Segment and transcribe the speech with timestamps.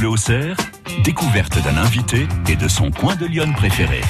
[0.00, 0.14] Bleu
[1.04, 4.00] découverte d'un invité et de son coin de Lyon préféré.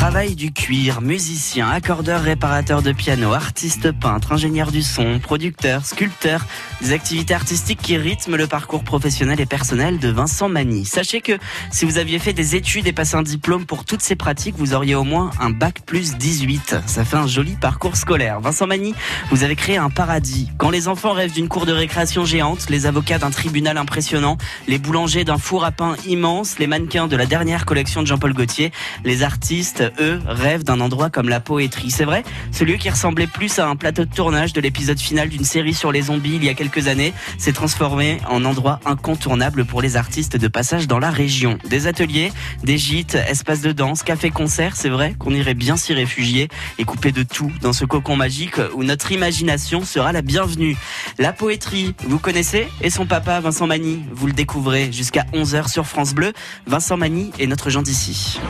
[0.00, 6.46] Travail du cuir, musicien, accordeur, réparateur de piano, artiste peintre, ingénieur du son, producteur, sculpteur,
[6.80, 10.86] des activités artistiques qui rythment le parcours professionnel et personnel de Vincent Magny.
[10.86, 11.38] Sachez que
[11.70, 14.72] si vous aviez fait des études et passé un diplôme pour toutes ces pratiques, vous
[14.72, 16.76] auriez au moins un bac plus 18.
[16.86, 18.40] Ça fait un joli parcours scolaire.
[18.40, 18.94] Vincent Magny,
[19.30, 20.48] vous avez créé un paradis.
[20.56, 24.78] Quand les enfants rêvent d'une cour de récréation géante, les avocats d'un tribunal impressionnant, les
[24.78, 28.72] boulangers d'un four à pain immense, les mannequins de la dernière collection de Jean-Paul Gaultier,
[29.04, 31.90] les artistes eux, rêvent d'un endroit comme la poétrie.
[31.90, 35.28] C'est vrai, ce lieu qui ressemblait plus à un plateau de tournage de l'épisode final
[35.28, 39.64] d'une série sur les zombies il y a quelques années s'est transformé en endroit incontournable
[39.64, 41.58] pour les artistes de passage dans la région.
[41.68, 42.32] Des ateliers,
[42.62, 47.12] des gîtes, espaces de danse, cafés-concerts, c'est vrai qu'on irait bien s'y réfugier et couper
[47.12, 50.76] de tout dans ce cocon magique où notre imagination sera la bienvenue.
[51.18, 55.86] La poétrie, vous connaissez Et son papa, Vincent Magny, vous le découvrez jusqu'à 11h sur
[55.86, 56.32] France Bleu.
[56.66, 58.40] Vincent Magny est notre gens d'ici.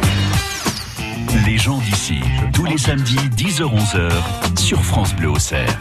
[1.47, 2.21] Les gens d'ici,
[2.53, 5.79] tous les samedis 10h-11h sur France Bleu Auxerre.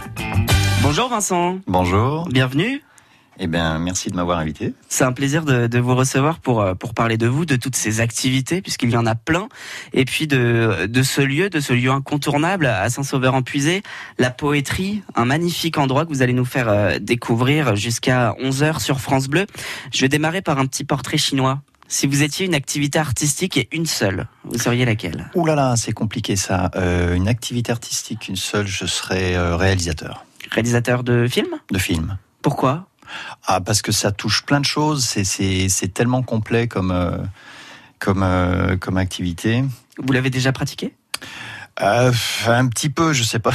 [0.82, 1.60] Bonjour Vincent.
[1.68, 2.28] Bonjour.
[2.30, 2.82] Bienvenue.
[3.42, 4.74] Eh bien, merci de m'avoir invité.
[4.90, 7.78] C'est un plaisir de, de, vous recevoir pour euh, pour parler de vous, de toutes
[7.78, 9.48] ces activités, puisqu'il y en a plein,
[9.94, 13.82] et puis de de ce lieu, de ce lieu incontournable à Saint-Sauveur-en-Puisé,
[14.18, 19.00] la poétrie, un magnifique endroit que vous allez nous faire euh, découvrir jusqu'à 11h sur
[19.00, 19.46] France Bleu.
[19.94, 21.62] Je vais démarrer par un petit portrait chinois.
[21.92, 25.32] Si vous étiez une activité artistique et une seule, vous seriez laquelle?
[25.34, 26.70] Ouh là là, c'est compliqué ça.
[26.76, 30.24] Euh, une activité artistique, une seule, je serais euh, réalisateur.
[30.52, 31.56] Réalisateur de films?
[31.72, 32.20] De films.
[32.44, 32.88] Pourquoi?
[33.48, 35.04] Ah, parce que ça touche plein de choses.
[35.04, 37.18] C'est tellement complet comme, euh,
[37.98, 38.24] comme,
[38.80, 39.64] comme activité.
[39.98, 40.94] Vous l'avez déjà pratiqué?
[41.82, 42.12] Euh,
[42.46, 43.54] un petit peu, je sais pas.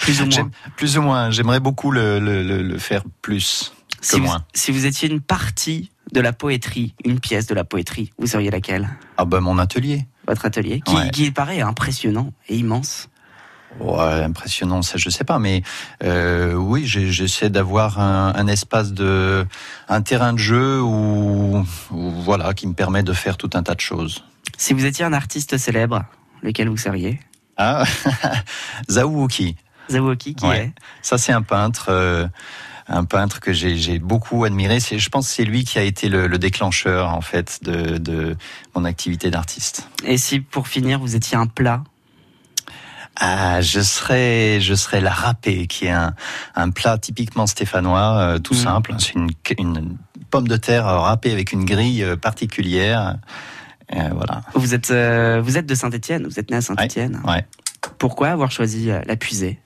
[0.00, 0.50] plus ou moins.
[0.76, 1.30] Plus ou moins.
[1.30, 3.72] J'aimerais beaucoup le, le, le, faire plus
[4.10, 4.44] que moins.
[4.54, 8.50] Si vous étiez une partie de la poétrie, une pièce de la poétrie, vous seriez
[8.50, 8.88] laquelle?
[9.16, 10.06] Ah ben mon atelier.
[10.28, 11.10] Votre atelier, qui, ouais.
[11.10, 13.08] qui paraît impressionnant et immense.
[13.80, 15.64] Ouais, impressionnant, ça je sais pas, mais
[16.04, 19.44] euh, oui, j'essaie d'avoir un, un, espace de,
[19.88, 23.74] un terrain de jeu où, où, voilà, qui me permet de faire tout un tas
[23.74, 24.24] de choses.
[24.56, 26.04] Si vous étiez un artiste célèbre,
[26.42, 27.18] lequel vous seriez?
[27.56, 27.82] Ah.
[28.88, 29.56] Zawuki,
[29.88, 30.58] qui ouais.
[30.58, 30.72] est?
[31.02, 31.86] Ça c'est un peintre.
[31.88, 32.28] Euh,
[32.86, 34.80] un peintre que j'ai beaucoup admiré.
[34.80, 37.98] C'est, je pense, que c'est lui qui a été le, le, déclencheur en fait de,
[37.98, 38.36] de
[38.74, 39.88] mon activité d'artiste.
[40.04, 41.82] Et si, pour finir, vous étiez un plat?
[43.16, 46.14] Ah, je serais, je serais la râpée, qui est un,
[46.56, 48.56] un plat typiquement stéphanois, euh, tout mmh.
[48.56, 48.94] simple.
[48.98, 49.96] C'est une, une,
[50.30, 53.18] pomme de terre râpée avec une grille euh, particulière.
[53.94, 54.40] Euh, voilà.
[54.54, 56.26] Vous êtes, euh, vous êtes de Saint-Étienne.
[56.26, 57.20] Vous êtes né à Saint-Étienne.
[57.24, 57.46] Ouais, ouais.
[57.98, 59.60] Pourquoi avoir choisi la puisée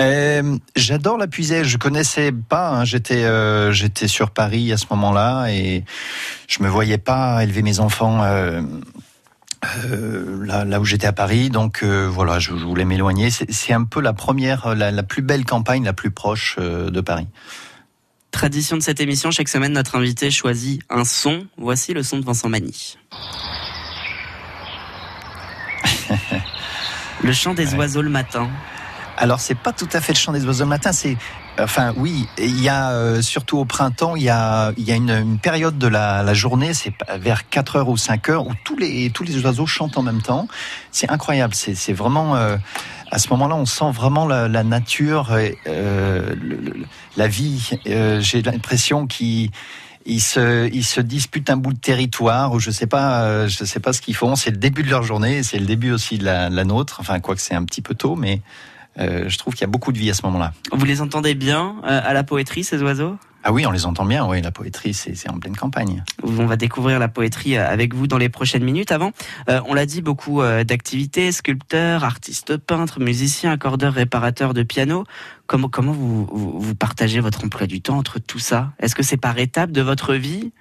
[0.00, 1.64] euh, J'adore la puisée.
[1.64, 2.70] Je connaissais pas.
[2.70, 2.84] Hein.
[2.84, 5.84] J'étais euh, j'étais sur Paris à ce moment-là et
[6.48, 8.62] je me voyais pas élever mes enfants euh,
[10.44, 11.50] là, là où j'étais à Paris.
[11.50, 13.30] Donc voilà, je, je voulais m'éloigner.
[13.30, 17.28] C'est un peu la première, la, la, plus belle campagne, la plus proche de Paris.
[18.32, 21.46] Tradition de cette émission, chaque semaine notre invité choisit un son.
[21.58, 22.96] Voici le son de Vincent Magny.
[27.22, 27.78] le chant des ouais.
[27.78, 28.50] oiseaux le matin.
[29.16, 31.16] Alors c'est pas tout à fait le chant des oiseaux le matin, c'est
[31.60, 34.96] enfin oui, il y a euh, surtout au printemps, il y a il y a
[34.96, 38.52] une, une période de la, la journée, c'est vers 4 heures ou 5 heures où
[38.64, 40.48] tous les tous les oiseaux chantent en même temps.
[40.90, 42.56] C'est incroyable, c'est vraiment euh,
[43.10, 46.72] à ce moment-là, on sent vraiment la, la nature, euh, le, le,
[47.18, 47.70] la vie.
[47.84, 49.50] J'ai l'impression qu'ils
[50.06, 53.80] ils se, ils se disputent un bout de territoire ou je sais pas, je sais
[53.80, 54.34] pas ce qu'ils font.
[54.34, 56.96] C'est le début de leur journée, c'est le début aussi de la, la nôtre.
[57.00, 58.40] Enfin, quoi que c'est un petit peu tôt, mais
[58.98, 60.52] euh, je trouve qu'il y a beaucoup de vie à ce moment-là.
[60.72, 63.16] Vous les entendez bien euh, à la poétrie, ces oiseaux?
[63.44, 64.24] Ah oui, on les entend bien.
[64.24, 66.04] Oui, la poétrie, c'est en pleine campagne.
[66.22, 68.92] On va découvrir la poétrie avec vous dans les prochaines minutes.
[68.92, 69.10] Avant,
[69.48, 75.02] euh, on l'a dit, beaucoup d'activités sculpteurs, artistes peintres, musiciens, accordeurs, réparateurs de piano.
[75.48, 78.74] Comment, comment vous, vous, vous partagez votre emploi du temps entre tout ça?
[78.78, 80.52] Est-ce que c'est par étapes de votre vie?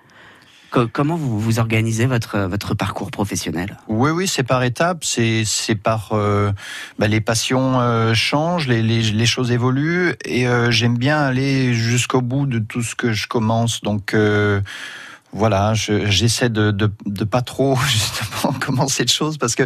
[0.72, 3.78] Comment vous, vous organisez votre, votre parcours professionnel?
[3.90, 6.52] Oui, oui, c'est par étapes, c'est par euh,
[6.98, 12.22] bah, les passions euh, changent, les, les, choses évoluent, et euh, j'aime bien aller jusqu'au
[12.22, 13.82] bout de tout ce que je commence.
[13.82, 14.16] Donc
[15.34, 19.64] voilà, j'essaie de, de, de pas trop justement commencer de choses parce que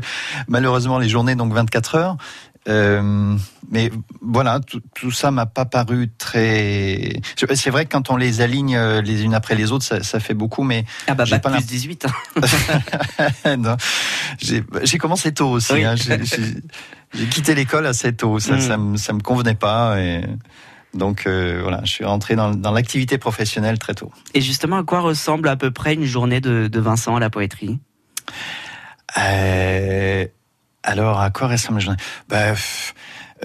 [0.48, 2.18] malheureusement les journées donc 24 heures.
[2.68, 3.36] Euh,
[3.70, 3.92] mais
[4.22, 7.22] voilà, tout, tout ça m'a pas paru très.
[7.54, 10.34] C'est vrai que quand on les aligne les unes après les autres, ça, ça fait
[10.34, 12.08] beaucoup, mais ah bah, j'ai pas plus 18.
[14.84, 15.74] j'ai commencé tôt aussi.
[15.74, 15.86] Oui.
[15.86, 18.40] Hein, j'ai quitté l'école assez tôt.
[18.40, 18.62] Ça, mm.
[18.62, 20.00] ça, me, ça me convenait pas.
[20.02, 20.24] Et...
[20.96, 24.12] Donc euh, voilà, je suis rentré dans, dans l'activité professionnelle très tôt.
[24.34, 27.30] Et justement, à quoi ressemble à peu près une journée de, de Vincent à la
[27.30, 27.80] poétrie?
[29.18, 30.26] Euh,
[30.88, 32.00] Alors, à quoi ressemble une journée?
[32.30, 32.54] Bah,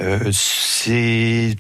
[0.01, 1.57] euh, C'est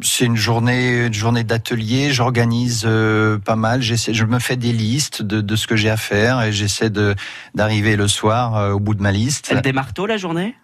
[0.00, 2.12] c'est une journée, une journée d'atelier.
[2.12, 3.82] J'organise euh, pas mal.
[3.82, 6.88] J'essaie, je me fais des listes de, de ce que j'ai à faire et j'essaie
[6.90, 7.14] de
[7.54, 9.48] d'arriver le soir euh, au bout de ma liste.
[9.50, 10.56] Elle démarre tôt la journée?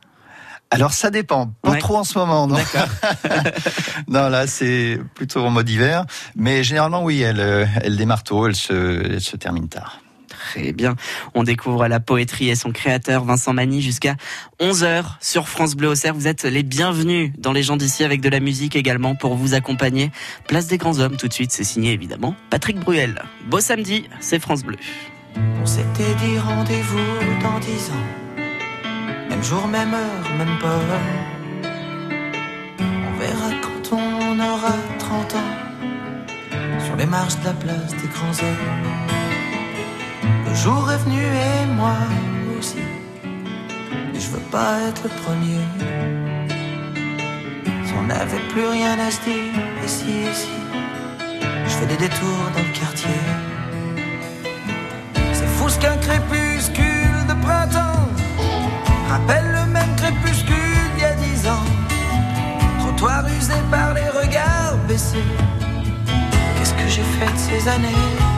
[0.70, 1.78] Alors ça dépend, pas Ouais.
[1.78, 2.56] trop en ce moment, non.
[2.56, 2.88] D'accord.
[4.08, 6.04] non, là c'est plutôt en mode hiver,
[6.36, 7.40] mais généralement oui, elle,
[7.82, 10.00] elle démarre tôt, elle se, elle se termine tard.
[10.38, 10.94] Très bien.
[11.34, 14.14] On découvre la poétrie et son créateur Vincent Magny jusqu'à
[14.60, 16.14] 11h sur France Bleu Auxerre.
[16.14, 19.54] Vous êtes les bienvenus dans les gens d'ici avec de la musique également pour vous
[19.54, 20.12] accompagner.
[20.46, 23.20] Place des grands hommes tout de suite, c'est signé évidemment Patrick Bruel.
[23.46, 24.76] Beau samedi, c'est France Bleu.
[25.60, 28.38] On s'était dit rendez-vous dans dix ans.
[29.28, 31.70] Même jour, même heure, même pomme.
[32.80, 36.84] On verra quand on aura 30 ans.
[36.84, 39.27] Sur les marches de la place des grands hommes.
[40.62, 41.94] Jour est venu et moi
[42.58, 42.82] aussi.
[44.14, 45.62] Et je veux pas être le premier.
[47.86, 50.24] Si on n'avait plus rien à se dire, et si.
[51.64, 53.20] Je fais des détours dans le quartier.
[55.32, 58.08] C'est fou ce qu'un crépuscule de printemps
[59.08, 61.68] rappelle le même crépuscule d'il y a dix ans.
[62.80, 65.30] Trottoir usé par les regards baissés.
[66.56, 68.37] Qu'est-ce que j'ai fait de ces années?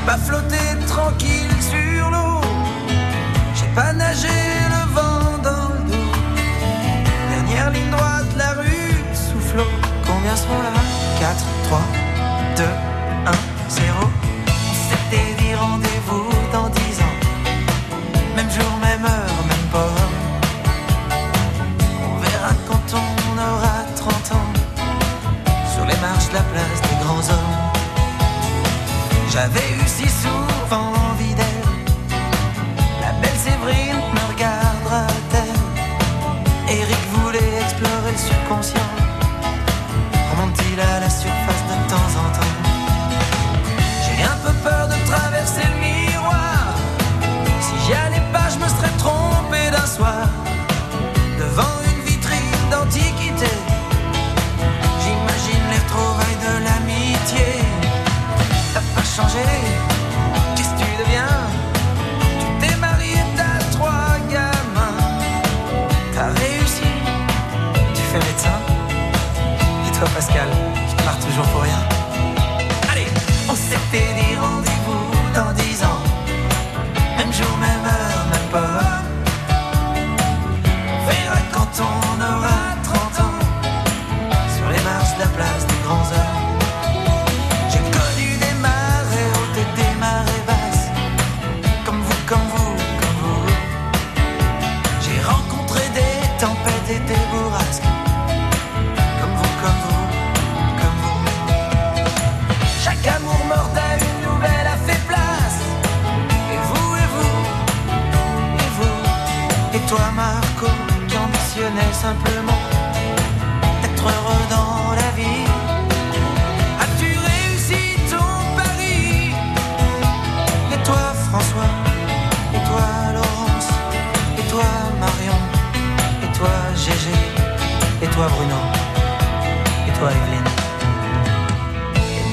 [0.00, 0.56] J'ai pas flotté
[0.86, 2.40] tranquille sur l'eau.
[3.54, 6.12] J'ai pas nagé le vent dans le dos.
[7.30, 9.70] Dernière ligne droite, la rue soufflot.
[10.06, 10.72] Combien sont là?
[11.20, 11.80] 4, 3,
[12.56, 12.62] 2,
[13.26, 13.32] 1,
[13.68, 14.10] 0.
[14.46, 17.16] On s'était dit rendez-vous dans 10 ans.
[18.36, 19.29] Même jour, même heure,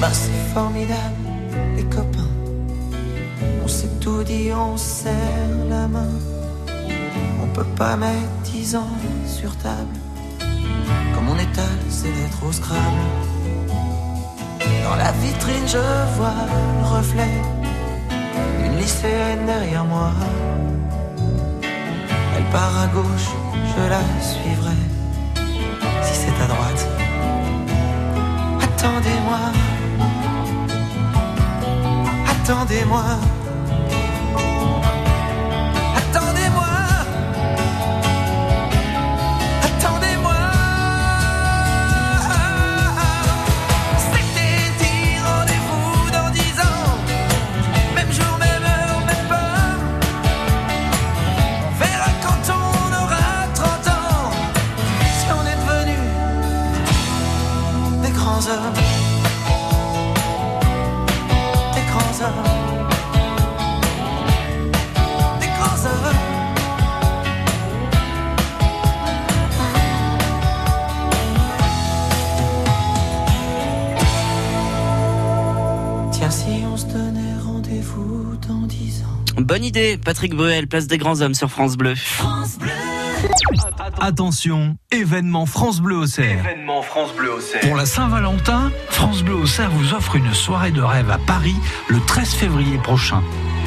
[0.00, 1.26] bah, c'est formidable,
[1.76, 2.32] les copains.
[3.64, 6.12] On s'est tout dit, on se serre la main.
[7.42, 9.96] On peut pas mettre dix ans sur table.
[11.14, 13.06] Comme on étale ses lettres au scrabble.
[14.84, 15.78] Dans la vitrine, je
[16.16, 16.46] vois
[16.80, 17.42] le reflet
[18.60, 20.12] d'une lycéenne derrière moi.
[21.62, 23.30] Elle part à gauche,
[23.76, 24.78] je la suivrai.
[26.02, 26.88] Si c'est à droite.
[28.62, 29.67] Attendez-moi.
[32.48, 33.37] Attendez-moi.
[79.48, 81.94] Bonne idée, Patrick Bruel, place des grands hommes sur France Bleu.
[83.98, 86.44] Attention, événement France Bleu au Cerf.
[86.44, 90.70] Événement France Bleu au Pour la Saint-Valentin, France Bleu au Cerf vous offre une soirée
[90.70, 91.56] de rêve à Paris
[91.88, 93.22] le 13 février prochain.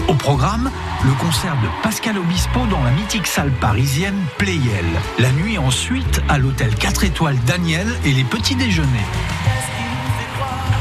[0.07, 0.69] Au programme,
[1.03, 4.85] le concert de Pascal Obispo dans la mythique salle parisienne Playel.
[5.17, 8.88] La nuit ensuite à l'hôtel 4 étoiles Daniel et les petits déjeuners.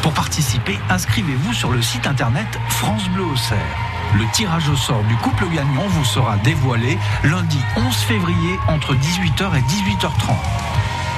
[0.03, 4.00] Pour participer, inscrivez-vous sur le site internet France Bleu au Cerf.
[4.17, 9.57] Le tirage au sort du couple gagnant vous sera dévoilé lundi 11 février entre 18h
[9.57, 10.35] et 18h30.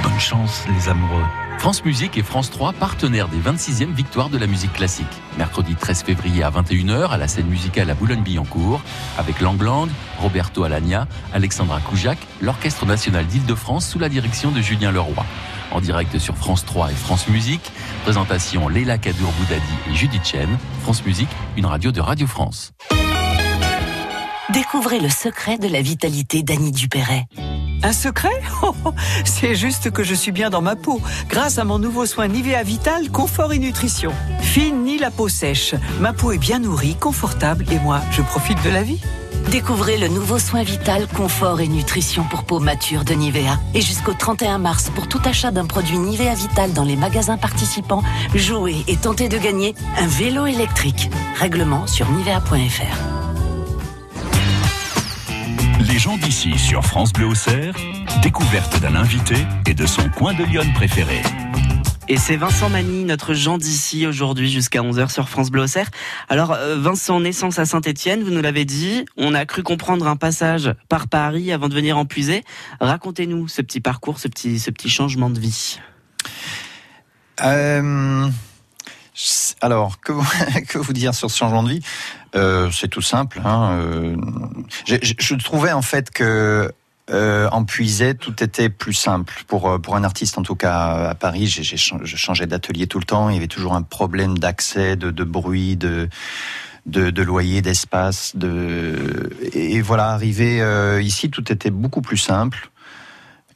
[0.02, 1.24] Bonne chance les amoureux.
[1.56, 5.06] France Musique et France 3, partenaires des 26e victoires de la musique classique.
[5.38, 8.82] Mercredi 13 février à 21h à la scène musicale à Boulogne-Billancourt,
[9.16, 15.24] avec Langland, Roberto Alagna, Alexandra Koujac, l'Orchestre national d'Île-de-France sous la direction de Julien Leroy.
[15.72, 20.58] En direct sur France 3 et France Musique, présentation Leila Kadour Boudadi et Judith Chen.
[20.82, 22.72] France Musique, une radio de Radio France.
[24.52, 27.26] Découvrez le secret de la vitalité d'Annie Dupéret.
[27.82, 28.28] Un secret?
[28.64, 28.92] Oh, oh,
[29.24, 32.62] C'est juste que je suis bien dans ma peau, grâce à mon nouveau soin Nivea
[32.62, 34.12] Vital Confort et Nutrition.
[34.40, 38.70] Fini la peau sèche, ma peau est bien nourrie, confortable et moi, je profite de
[38.70, 39.00] la vie.
[39.50, 43.58] Découvrez le nouveau soin vital, confort et nutrition pour peau mature de Nivea.
[43.74, 48.02] Et jusqu'au 31 mars, pour tout achat d'un produit Nivea Vital dans les magasins participants,
[48.34, 51.10] jouez et tentez de gagner un vélo électrique.
[51.38, 53.12] Règlement sur nivea.fr.
[55.80, 57.74] Les gens d'ici sur France Bleu au Cerf,
[58.22, 59.34] découverte d'un invité
[59.66, 61.20] et de son coin de Lyon préféré.
[62.12, 65.88] Et c'est Vincent Mani, notre Jean d'ici aujourd'hui jusqu'à 11h sur France Bleu au Cerf.
[66.28, 70.16] Alors euh, Vincent, naissance à Saint-Étienne, vous nous l'avez dit, on a cru comprendre un
[70.16, 72.44] passage par Paris avant de venir en puiser.
[72.82, 75.80] Racontez-nous ce petit parcours, ce petit, ce petit changement de vie.
[77.40, 78.28] Euh,
[79.62, 80.26] alors, que vous,
[80.68, 81.80] que vous dire sur ce changement de vie?
[82.34, 83.40] Euh, C'est tout simple.
[83.42, 84.18] Hein,
[84.86, 86.70] je trouvais en fait que
[87.12, 91.08] euh, en Puisay, tout était plus simple pour euh, pour un artiste en tout cas
[91.10, 91.46] à Paris.
[91.46, 93.28] J'ai, j'ai je changeais d'atelier tout le temps.
[93.28, 96.08] Il y avait toujours un problème d'accès, de, de bruit, de
[96.86, 100.08] de, de loyer, d'espace, de et voilà.
[100.08, 102.70] Arrivé euh, ici, tout était beaucoup plus simple.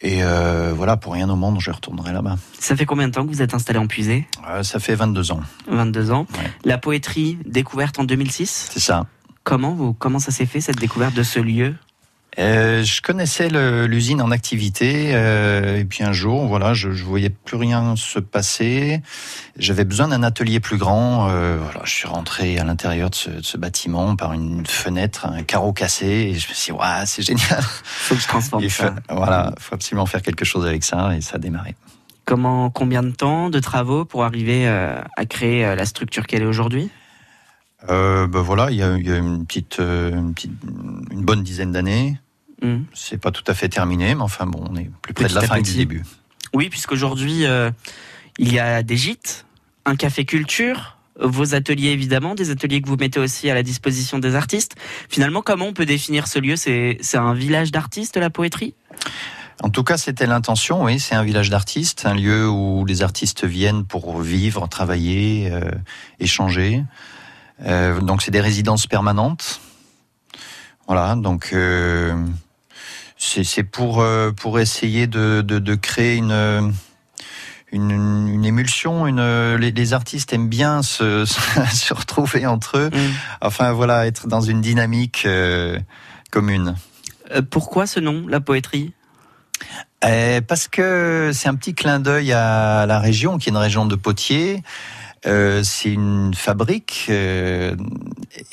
[0.03, 2.37] Et euh, voilà, pour rien au monde, je retournerai là-bas.
[2.59, 5.33] Ça fait combien de temps que vous êtes installé en puisée Euh, ça fait 22
[5.33, 6.27] ans, 22 ans.
[6.35, 6.51] Ouais.
[6.65, 8.71] La poétrie découverte en 2006.
[8.73, 9.07] c'est ça.
[9.43, 11.75] Comment vous, comment ça s'est fait cette découverte de ce lieu?
[12.39, 13.49] Euh, je connaissais
[13.87, 18.19] l'usine en activité euh, et puis un jour, voilà, je, je voyais plus rien se
[18.19, 19.01] passer.
[19.59, 21.31] J'avais besoin d'un atelier plus grand.
[21.31, 25.25] euh, voilà, je suis rentré à l'intérieur de ce, de ce bâtiment par une fenêtre,
[25.25, 27.63] un carreau cassé, et je me suis dit, waouh, c'est génial.
[27.63, 28.95] Faut que je transforme Il ça.
[29.09, 31.75] faut, voilà, faut absolument faire quelque chose avec ça, et ça a démarré.
[32.27, 36.91] Comment, combien de temps de travaux pour arriver à créer la structure qu'elle est aujourd'hui?
[37.89, 40.53] Euh, ben voilà, il y a, il y a une petite, une petite,
[41.13, 42.19] une bonne dizaine d'années.
[42.63, 42.85] Hmm.
[42.95, 45.41] C'est pas tout à fait terminé, mais enfin bon, on est plus près Petit de
[45.41, 46.05] la fin que du début.
[46.55, 47.71] Oui, puisqu'aujourd'hui, euh,
[48.39, 49.45] il y a des gîtes,
[49.85, 54.19] un café culture, vos ateliers évidemment, des ateliers que vous mettez aussi à la disposition
[54.19, 54.75] des artistes.
[55.09, 56.57] Finalement, comment on peut définir ce lieu?
[56.57, 58.75] C'est c'est un village d'artistes, la poétrie?
[59.63, 61.01] En tout cas, c'était l'intention, oui.
[61.01, 65.71] C'est un village d'artistes, un lieu où les artistes viennent pour vivre, travailler, euh,
[66.21, 66.85] échanger.
[67.63, 69.61] Euh, donc, c'est des résidences permanentes.
[70.87, 72.15] Voilà, donc euh,
[73.45, 76.63] c'est pour euh, pour essayer de, de, de créer une, euh,
[77.73, 79.07] une une émulsion.
[79.07, 81.25] Une les, les artistes aiment bien se
[81.73, 82.91] se retrouver entre eux.
[82.93, 83.13] Hmm.
[83.41, 85.79] Enfin voilà, être dans une dynamique euh,
[86.31, 86.77] commune.
[87.35, 88.93] Euh, Pourquoi ce nom, la poétrie?
[90.05, 93.87] Euh, parce que c'est un petit clin d'œil à la région, qui est une région
[93.87, 94.63] de Potiers.
[95.27, 97.75] Euh, c'est une fabrique euh,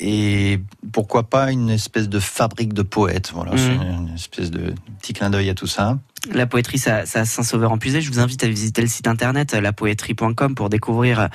[0.00, 0.58] et
[0.92, 3.30] pourquoi pas une espèce de fabrique de poètes.
[3.34, 3.58] Voilà, Mhm.
[3.58, 5.98] c'est une espèce de petit clin d'œil à tout ça.
[6.32, 8.00] La poétrie, ça, ça Saint-Sauveur en Puisée.
[8.00, 11.28] Je vous invite à visiter le site internet euh, lapoétrie.com pour découvrir.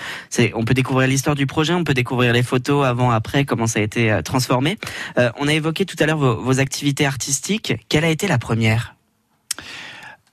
[0.55, 3.79] On peut découvrir l'histoire du projet, on peut découvrir les photos avant, après, comment ça
[3.79, 4.77] a été transformé.
[5.17, 7.73] Euh, on a évoqué tout à l'heure vos, vos activités artistiques.
[7.87, 8.95] Quelle a été la première?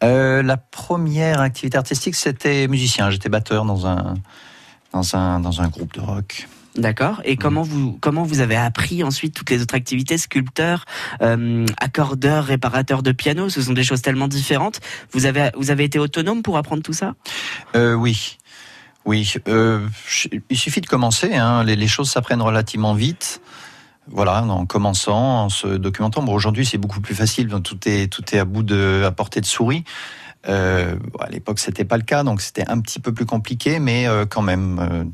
[0.03, 3.11] Euh, la première activité artistique, c'était musicien.
[3.11, 4.15] J'étais batteur dans un
[4.97, 6.49] dans un dans un groupe de rock.
[6.77, 7.23] D'accord.
[7.25, 10.85] Et comment vous comment vous avez appris ensuite toutes les autres activités, sculpteur,
[11.23, 14.81] euh, accordeur, réparateur de piano, ce sont des choses tellement différentes.
[15.13, 17.15] Vous avez vous avez été autonome pour apprendre tout ça?
[17.75, 18.39] Euh, oui,
[19.05, 19.35] oui.
[19.49, 19.87] Euh,
[20.51, 21.35] il suffit de commencer.
[21.35, 21.65] Hein.
[21.65, 23.41] Les, les choses s'apprennent relativement vite.
[24.09, 26.23] Voilà, en commençant, en se documentant.
[26.23, 27.49] Bon, aujourd'hui, c'est beaucoup plus facile.
[27.65, 29.83] Tout est tout est à bout de à portée de souris.
[30.49, 34.07] Euh, à l'époque, c'était pas le cas, donc c'était un petit peu plus compliqué, mais
[34.07, 35.05] euh, quand même, euh,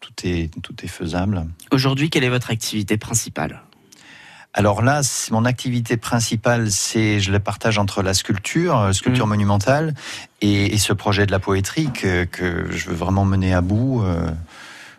[0.00, 1.44] tout est, tout est faisable.
[1.72, 3.62] Aujourd'hui, quelle est votre activité principale?
[4.54, 9.30] Alors là, mon activité principale, c'est je la partage entre la sculpture, sculpture Mhm.
[9.30, 9.94] monumentale,
[10.40, 14.02] et, et ce projet de la poétrie que, que je veux vraiment mener à bout.
[14.02, 14.30] euh,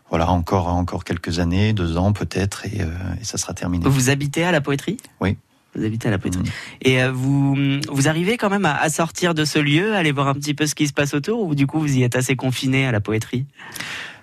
[0.10, 2.88] voilà, encore encore quelques années, deux ans peut-être, et, euh,
[3.22, 3.88] et ça sera terminé.
[3.88, 4.98] Vous habitez à la poétrie?
[5.22, 5.38] Oui.
[5.80, 6.42] Vous habitez à la poétrie.
[6.44, 6.50] Mhm.
[6.84, 7.56] Et euh, vous,
[7.90, 10.68] vous arrivez quand même à, à sortir de ce lieu, aller voir un petit peu
[10.68, 13.00] ce qui se passe autour, ou du coup vous y êtes assez confiné à la
[13.00, 13.46] poétrie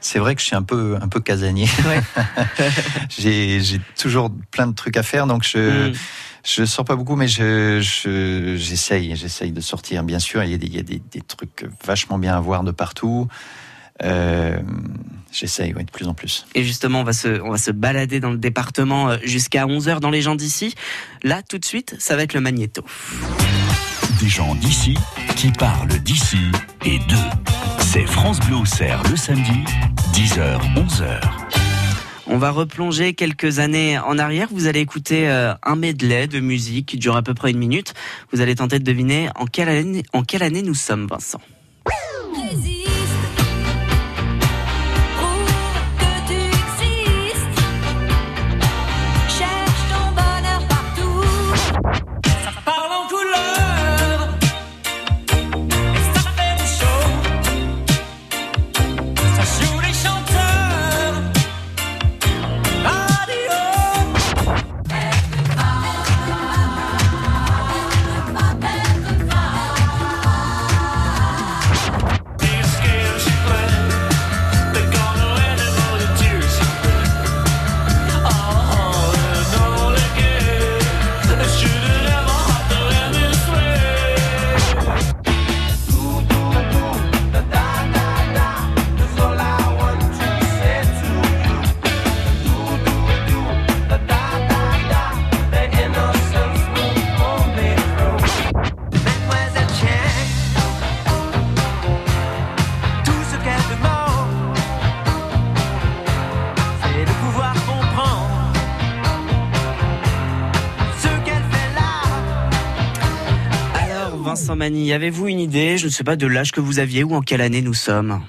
[0.00, 1.68] C'est vrai que je suis un peu un peu casanier.
[1.86, 2.00] Ouais.
[3.08, 5.92] j'ai j'ai toujours plein de trucs à faire, donc je Mm.
[6.48, 10.04] Je sors pas beaucoup, mais je je- j'essaye, j'essaye de sortir.
[10.04, 12.40] Bien sûr, il y a des, il y a des, des trucs vachement bien à
[12.40, 13.26] voir de partout.
[14.04, 14.56] Euh,
[15.36, 16.46] j'essaye, oui, de plus en plus.
[16.54, 20.00] Et justement, on va se, on va se balader dans le département euh, jusqu'à 11h
[20.00, 20.74] dans les gens d'ici.
[21.22, 22.84] Là, tout de suite, ça va être le magnéto.
[24.20, 24.96] Des gens d'ici
[25.36, 26.38] qui parlent d'ici
[26.84, 27.14] et d'eux.
[27.80, 29.64] C'est France Bleu Auxerre le samedi,
[30.12, 31.20] 10h, 11h.
[32.28, 34.48] On va replonger quelques années en arrière.
[34.50, 37.94] Vous allez écouter euh, un medley de musique qui dure à peu près une minute.
[38.32, 41.40] Vous allez tenter de deviner en quelle année, en quelle année nous sommes, Vincent.
[114.66, 117.04] Alors, Vincent Mani, avez-vous une idée, je ne sais pas, de l'âge que vous aviez
[117.04, 118.22] ou en quelle année nous sommes?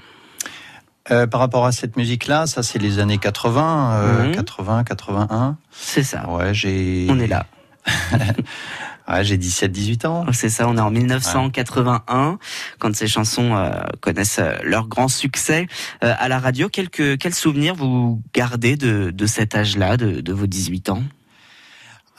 [1.10, 4.34] Euh, par rapport à cette musique-là, ça c'est les années 80, euh, Mhm.
[4.34, 5.56] 80, 81.
[5.70, 6.28] C'est ça.
[6.28, 7.06] Ouais, j'ai.
[7.10, 7.46] On est là.
[9.10, 10.26] Ouais, j'ai 17, 18 ans.
[10.34, 12.38] C'est ça, on est en 1981,
[12.78, 13.70] quand ces chansons euh,
[14.02, 15.66] connaissent euh, leur grand succès
[16.02, 16.68] à la radio.
[16.68, 21.02] Quelques, quels souvenirs vous gardez de, de cet âge-là, de, de vos 18 ans?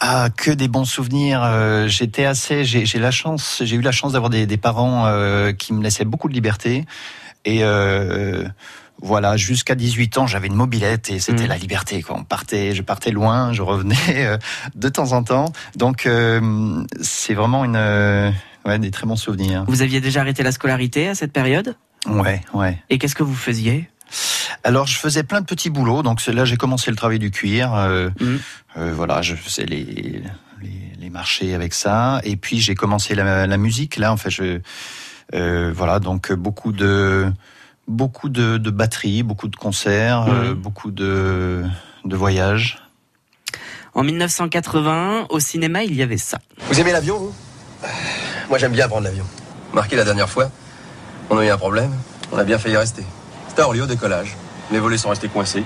[0.02, 1.42] Ah, que des bons souvenirs.
[1.44, 2.64] Euh, J'étais assez.
[2.64, 3.62] J'ai la chance.
[3.66, 6.86] J'ai eu la chance d'avoir des, des parents euh, qui me laissaient beaucoup de liberté.
[7.46, 8.48] Et euh,
[9.02, 11.50] voilà, jusqu'à 18 ans, j'avais une mobilette et c'était Mhm.
[11.50, 12.02] la liberté.
[12.02, 12.18] Quoi.
[12.20, 14.38] On partait, je partais loin, je revenais
[14.76, 15.52] de temps en temps.
[15.76, 16.08] Donc
[17.02, 17.78] c'est vraiment une,
[18.66, 19.64] ouais, des très bons souvenirs.
[19.68, 21.76] Vous aviez déjà arrêté la scolarité à cette période?
[22.08, 22.78] Ouais, ouais.
[22.90, 23.90] Et qu'est-ce que vous faisiez?
[24.63, 26.04] Alors je faisais plein de petits boulots.
[26.04, 27.74] Donc là j'ai commencé le travail du cuir.
[27.74, 28.39] euh, Mhm.
[28.78, 30.24] euh, voilà, je faisais les, les
[31.00, 32.19] les marchés avec ça.
[32.24, 33.95] Et puis j'ai commencé la, la musique.
[33.98, 34.60] Là, en fait, je
[35.34, 37.32] euh, voilà donc beaucoup de
[37.88, 40.54] beaucoup de, de batteries, beaucoup de concerts, euh, Mhm.
[40.56, 41.63] beaucoup de
[42.06, 42.80] de voyages.
[43.95, 46.39] En 1981, au cinéma, il y avait ça.
[46.69, 47.34] Vous aimez l'avion, vous?
[48.50, 49.26] Moi, j'aime bien prendre l'avion.
[49.74, 50.52] Marqué la dernière fois,
[51.30, 51.91] on a eu un problème.
[52.32, 53.04] On a bien failli rester.
[53.60, 54.38] C'était à Orly au décollage.
[54.72, 55.65] Les volets sont restés coincés.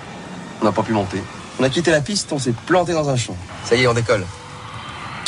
[0.59, 1.21] On n'a pas pu monter.
[1.59, 3.37] On a quitté la piste, on s'est planté dans un champ.
[3.65, 4.25] Ça y est, on décolle.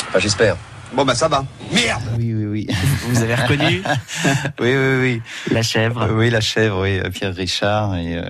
[0.08, 0.56] Enfin, j'espère.
[0.92, 1.44] Bon, bah, ça va.
[1.72, 2.66] Merde Oui, oui, oui,
[3.08, 3.82] Vous avez reconnu
[4.58, 5.22] oui, oui, oui.
[5.52, 8.24] la chèvre Euh, oui, la chèvre, oui, euh, Pierre Richard et euh,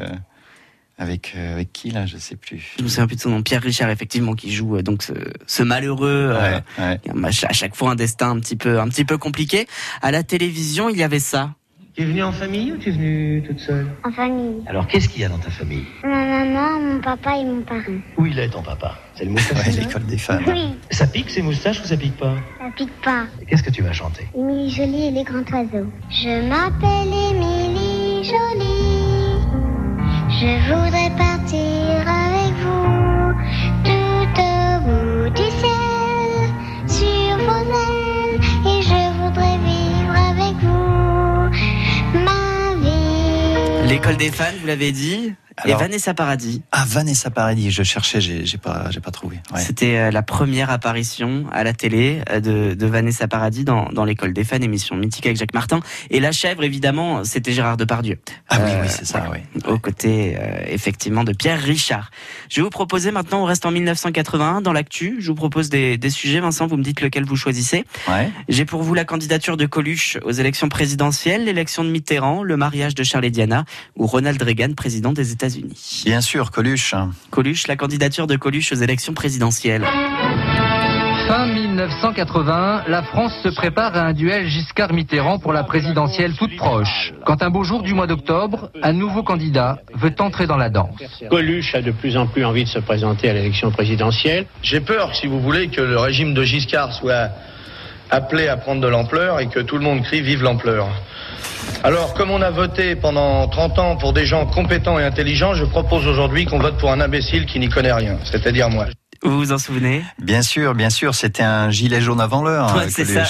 [0.99, 2.75] avec euh, avec qui là, je sais plus.
[2.79, 3.43] Je me souviens plus de son nom.
[3.43, 5.15] Pierre Richard, effectivement, qui joue euh, donc ce,
[5.47, 6.35] ce malheureux.
[6.37, 7.01] euh, Ouais,
[7.49, 9.67] à chaque fois un destin un petit peu, un petit peu compliqué.
[10.03, 11.55] À la télévision, il y avait ça.
[11.97, 14.63] Tu es venue en famille ou tu es venue toute seule En famille.
[14.67, 15.87] Alors qu'est-ce qu'il y a dans ta famille?
[16.05, 18.01] Ma maman, mon papa et mon parrain.
[18.19, 18.99] Où il est ton papa?
[19.15, 20.45] C'est le moustache Ouais, l'école des femmes.
[20.47, 22.35] Oui, Ça pique ces moustaches ou ça pique pas?
[22.59, 23.25] Ça pique pas.
[23.49, 24.29] Qu'est-ce que tu vas chanter?
[24.37, 25.91] Émilie Jolie et les grands oiseaux.
[26.11, 29.41] Je m'appelle Émilie Jolie.
[30.39, 32.26] Je voudrais partir
[43.89, 45.35] L'école des fans, vous l'avez dit.
[45.65, 46.63] Et Vanessa Paradis.
[46.71, 49.39] Ah, Vanessa Paradis, je cherchais, j'ai j'ai pas, j'ai pas trouvé.
[49.55, 49.61] Ouais.
[49.61, 54.05] C'était euh, la première apparition à la télé euh, de, de Vanessa Paradis dans, dans
[54.05, 55.81] l'école des fans, émission mythique avec Jacques Martin.
[56.11, 58.19] Et la chèvre, évidemment, c'était Gérard Depardieu.
[58.51, 59.39] Ah oui, Euh, oui, c'est ça, oui.
[59.67, 62.11] Aux côtés, euh, effectivement, de Pierre Richard.
[62.51, 65.17] Je vais vous proposer maintenant, on reste en 1981 dans l'actu.
[65.21, 67.85] Je vous propose des, des sujets, Vincent, vous me dites lequel vous choisissez.
[68.09, 68.31] Ouais.
[68.51, 72.95] J'ai pour vous la candidature de Coluche aux élections présidentielles, l'élection de Mitterrand, le mariage
[72.95, 73.65] de Charles et Diana
[73.97, 75.46] ou Ronald Reagan, président des États-Unis.
[76.05, 76.95] Bien sûr, Coluche.
[77.31, 79.85] Coluche, la candidature de Coluche aux élections présidentielles.
[81.27, 87.13] Fin 1980, la France se prépare à un duel Giscard-Mitterrand pour la présidentielle toute proche.
[87.25, 91.03] Quand un beau jour du mois d'octobre, un nouveau candidat veut entrer dans la danse.
[91.29, 94.47] Coluche a de plus en plus envie de se présenter à l'élection présidentielle.
[94.63, 97.31] J'ai peur, si vous voulez, que le régime de Giscard soit
[98.11, 100.89] appelé à prendre de l'ampleur et que tout le monde crie vive l'ampleur.
[101.83, 105.65] Alors, comme on a voté pendant 30 ans pour des gens compétents et intelligents, je
[105.65, 108.87] propose aujourd'hui qu'on vote pour un imbécile qui n'y connaît rien, c'est-à-dire moi.
[109.23, 110.05] Vous vous en souvenez?
[110.21, 112.75] Bien sûr, bien sûr, c'était un gilet jaune avant l'heure.
[112.77, 113.25] Ouais, hein, c'est ça.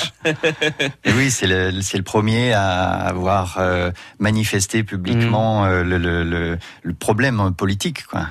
[1.05, 5.69] Et oui, c'est le, c'est le premier à avoir euh, manifesté publiquement Mm.
[5.69, 8.05] euh, le, le, le, le problème politique.
[8.07, 8.27] Quoi.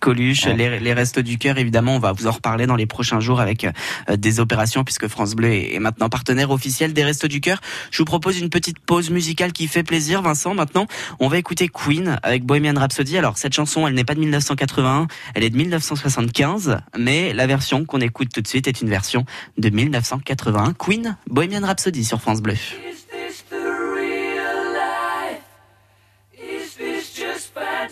[0.00, 0.54] Coluche, Ouais.
[0.56, 3.40] les, les restos du cœur, évidemment, on va vous en reparler dans les prochains jours
[3.40, 7.40] avec euh, des opérations puisque France Bleu est, est maintenant partenaire officiel des restos du
[7.40, 7.60] cœur.
[7.90, 10.54] Je vous propose une petite pause musicale qui fait plaisir, Vincent.
[10.54, 10.86] Maintenant,
[11.20, 13.18] on va écouter Queen avec Bohemian Rhapsody.
[13.18, 17.84] Alors, cette chanson, elle n'est pas de 1981, elle est de 1975, mais la version
[17.84, 19.24] qu'on écoute tout de suite est une version
[19.56, 20.74] de 1981.
[20.74, 22.54] Queen, Bohemian Rhapsody sur France Bleu.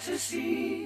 [0.09, 0.86] Is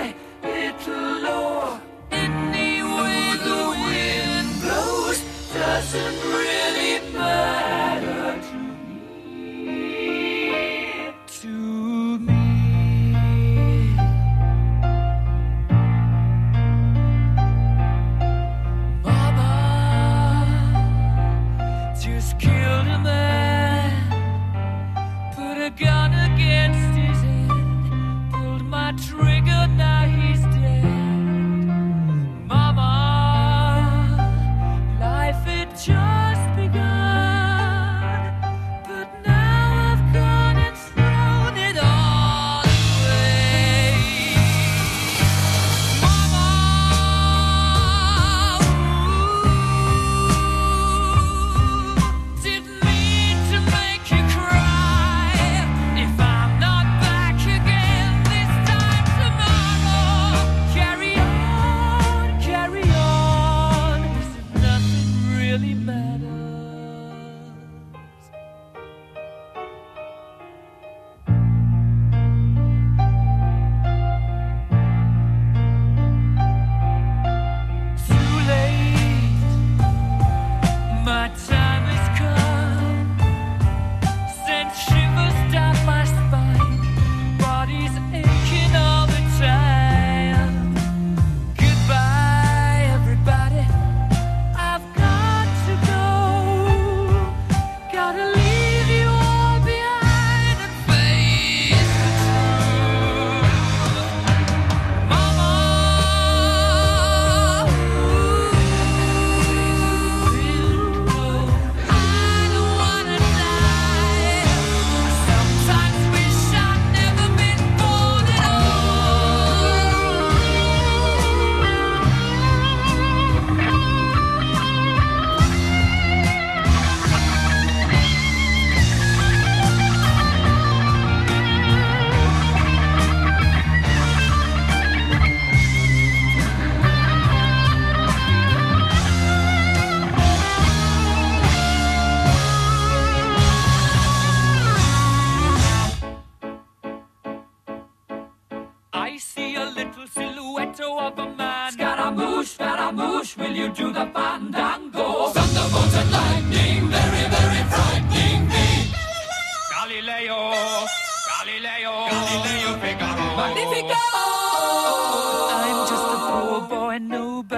[5.93, 6.20] Listen.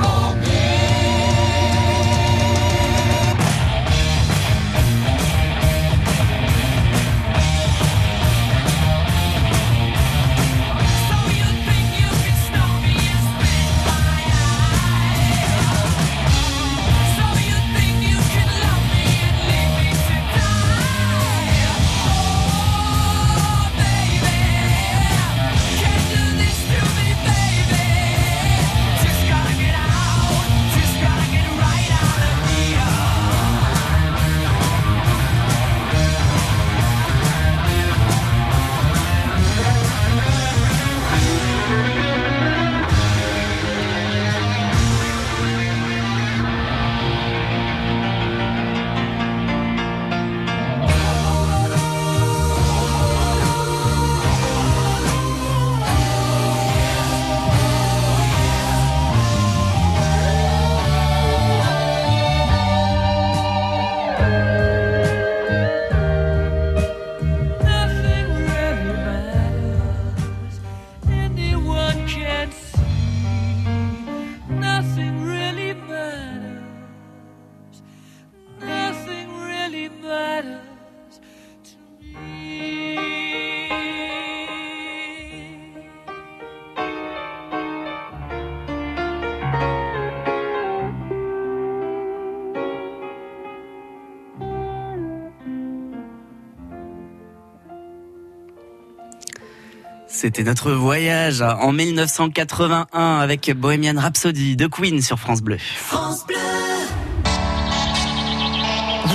[100.21, 105.57] C'était notre voyage en 1981 avec Bohemian Rhapsody de Queen sur France Bleu.
[105.57, 106.30] France Bleu.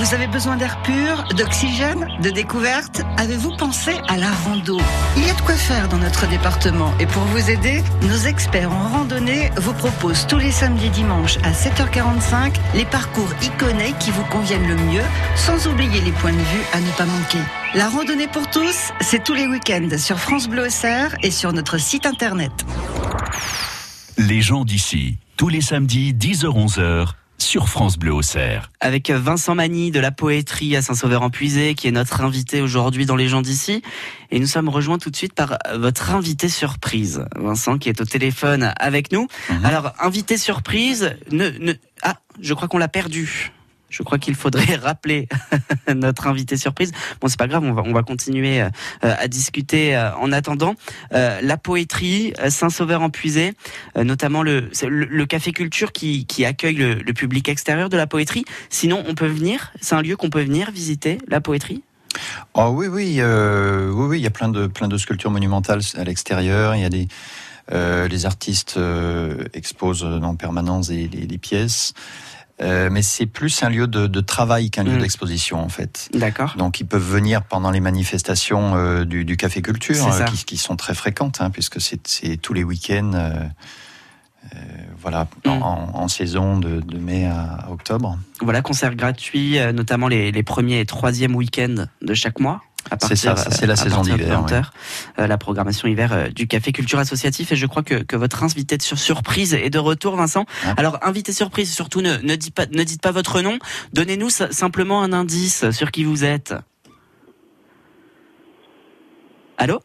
[0.07, 4.79] Vous avez besoin d'air pur, d'oxygène, de découverte Avez-vous pensé à la rando
[5.17, 8.71] Il y a de quoi faire dans notre département et pour vous aider, nos experts
[8.71, 14.11] en randonnée vous proposent tous les samedis et dimanches à 7h45 les parcours iconés qui
[14.11, 15.03] vous conviennent le mieux,
[15.35, 17.43] sans oublier les points de vue à ne pas manquer.
[17.75, 21.77] La randonnée pour tous, c'est tous les week-ends sur France Bleu Auxerre et sur notre
[21.79, 22.53] site internet.
[24.17, 27.09] Les gens d'ici, tous les samedis 10h-11h
[27.47, 28.69] sur France Bleu Auxerre.
[28.81, 33.29] Avec Vincent Magny de la poétrie à Saint-Sauveur-en-Puisé, qui est notre invité aujourd'hui dans Les
[33.29, 33.83] gens d'ici.
[34.31, 38.05] Et nous sommes rejoints tout de suite par votre invité surprise, Vincent, qui est au
[38.05, 39.27] téléphone avec nous.
[39.63, 43.53] Alors, invité surprise, ne, ne, ah, je crois qu'on l'a perdu.
[43.89, 45.27] Je crois qu'il faudrait rappeler
[45.95, 46.91] notre invité surprise.
[47.21, 48.69] Bon, c'est pas grave, on va, on va continuer euh,
[49.01, 50.75] à discuter euh, en attendant.
[51.13, 53.53] Euh, la poétrie, euh, Saint-Sauveur-en-Puisé,
[53.97, 58.45] euh, notamment le, le, Café Culture qui, qui accueille le, public extérieur de la poétrie.
[58.69, 61.83] Sinon, on peut venir, c'est un lieu qu'on peut venir visiter, la poétrie?
[62.53, 66.03] Oh oui, oui, oui, oui, il y a plein de plein de sculptures monumentales à
[66.03, 66.75] l'extérieur.
[66.75, 67.07] Il y a des
[67.71, 68.79] les artistes
[69.53, 71.93] exposent en permanence des, des- des pièces.
[72.59, 75.01] Euh, mais c'est plus un lieu de, de travail qu'un lieu Mm.
[75.01, 76.09] d'exposition en fait.
[76.13, 76.55] D'accord.
[76.57, 80.57] Donc ils peuvent venir pendant les manifestations euh, du, du Café Culture, euh, qui, qui
[80.57, 82.01] sont très fréquentes, hein, puisque c'est
[82.41, 83.47] tous les week-ends, euh,
[84.99, 85.49] voilà, Mm.
[85.49, 88.17] en, en saison de, de mai à, octobre.
[88.41, 92.61] Voilà, concert gratuit, notamment les, les premiers et troisièmes week-ends de chaque mois.
[92.91, 94.71] À partir, ça, ça, c'est la euh, à saison d'hiver, 20 heures,
[95.19, 97.51] euh, la programmation hiver euh, du Café Culture Associatif.
[97.51, 100.45] Et je crois que, que votre invité de sur surprise est de retour, Vincent.
[100.77, 103.59] Alors, invité surprise, surtout ne, ne, dites pas, ne dites pas votre nom.
[103.93, 106.53] Donnez-nous s- simplement un indice sur qui vous êtes.
[109.57, 109.79] Allô?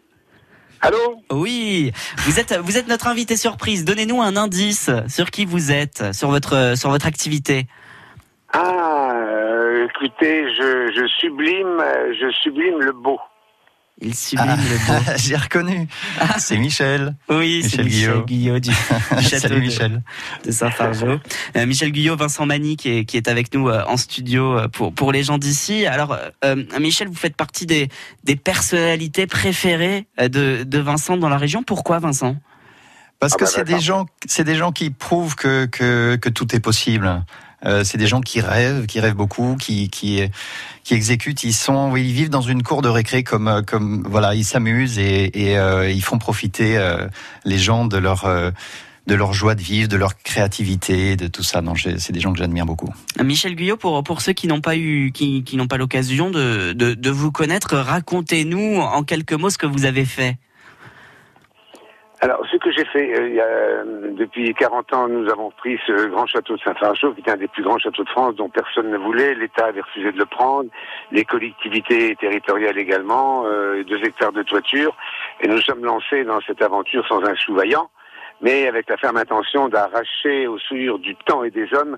[0.81, 1.23] Allô?
[1.31, 1.93] Oui,
[2.27, 3.85] vous êtes, vous êtes notre invité surprise.
[3.85, 7.67] Donnez-nous un indice sur qui vous êtes, sur votre, sur votre activité.
[8.53, 9.02] Ah,
[9.95, 13.19] écoutez, je, je sublime, euh, je sublime le beau.
[14.01, 15.13] Il sublime Ah, le beau.
[15.17, 15.87] J'ai reconnu.
[16.39, 17.15] C'est Michel.
[17.29, 18.71] Oui, c'est Michel Guyot du,
[19.21, 20.03] du château Salut de- Michel.
[20.45, 21.21] de Saint-Fargeau.
[21.57, 24.69] Euh, Michel Guyot, Vincent Magny qui est, qui est avec nous euh, en studio euh,
[24.69, 25.87] pour, pour les gens d'ici.
[25.87, 26.17] Alors,
[26.81, 27.89] Michel, vous faites partie des,
[28.25, 31.63] des personnalités préférées de, de Vincent dans la région.
[31.63, 32.37] Pourquoi Vincent?
[33.21, 36.29] Parce Ah que bah, c'est des gens, c'est des gens qui prouvent que que, que
[36.29, 37.23] tout est possible.
[37.65, 40.31] Euh, c'est des gens qui rêvent, qui rêvent beaucoup, qui qui
[40.91, 41.45] exécutent.
[41.45, 44.99] Ils sont, ils vivent dans une cour de récré comme euh, comme voilà, ils s'amusent
[44.99, 46.79] et euh, ils font profiter
[47.45, 48.27] les gens de leur
[49.09, 51.61] de leur joie de vivre, de leur créativité, de tout ça.
[51.61, 52.93] Non, c'est des gens que j'admire beaucoup.
[53.23, 56.73] Michel Guyot, pour, pour ceux qui n'ont pas eu, qui, qui n'ont pas l'occasion de,
[56.73, 60.37] de vous connaître, racontez-nous en quelques mots ce que vous avez fait.
[62.25, 65.51] Alors, ce que j'ai fait, euh, il y a, euh, depuis 40 ans, nous avons
[65.51, 68.37] pris ce grand château de Saint-Fargeau, qui était un des plus grands châteaux de France,
[68.37, 69.35] dont personne ne voulait.
[69.35, 70.71] L'État avait refusé de le prendre,
[71.11, 74.97] les collectivités territoriales également, euh, deux hectares de toiture.
[75.41, 77.91] Et nous sommes lancés dans cette aventure sans un sou vaillant,
[78.41, 81.97] mais avec la ferme intention d'arracher au souillure du temps et des hommes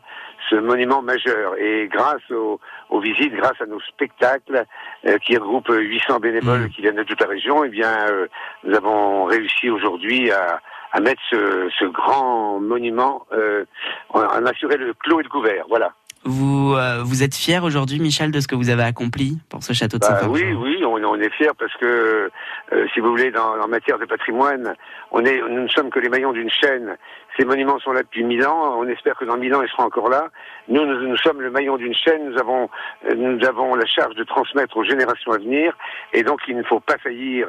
[0.50, 1.56] ce monument majeur.
[1.58, 4.64] Et grâce aux, aux visites, grâce à nos spectacles,
[5.06, 8.26] euh, qui regroupent 800 bénévoles qui viennent de toute la région, eh bien, euh,
[8.64, 10.60] nous avons réussi aujourd'hui à,
[10.92, 13.64] à mettre ce, ce grand monument, euh,
[14.10, 15.64] en, en assurer le clos et le couvert.
[15.68, 15.92] Voilà.
[16.26, 19.74] Vous, euh, vous êtes fier aujourd'hui, Michel, de ce que vous avez accompli pour ce
[19.74, 22.30] château de Bah, Saint-Fargeau oui, oui, on, on est fiers parce que,
[22.72, 24.74] euh, si vous voulez, en matière de patrimoine,
[25.10, 26.96] on est, nous ne sommes que les maillons d'une chaîne.
[27.36, 28.78] Ces monuments sont là depuis mille ans.
[28.78, 30.28] On espère que dans mille ans, ils seront encore là.
[30.68, 32.30] Nous, nous, sommes le maillon d'une chaîne.
[32.30, 32.68] Nous avons,
[33.08, 35.76] euh, nous avons la charge de transmettre aux générations à venir.
[36.12, 37.48] Et donc, il ne faut pas faillir.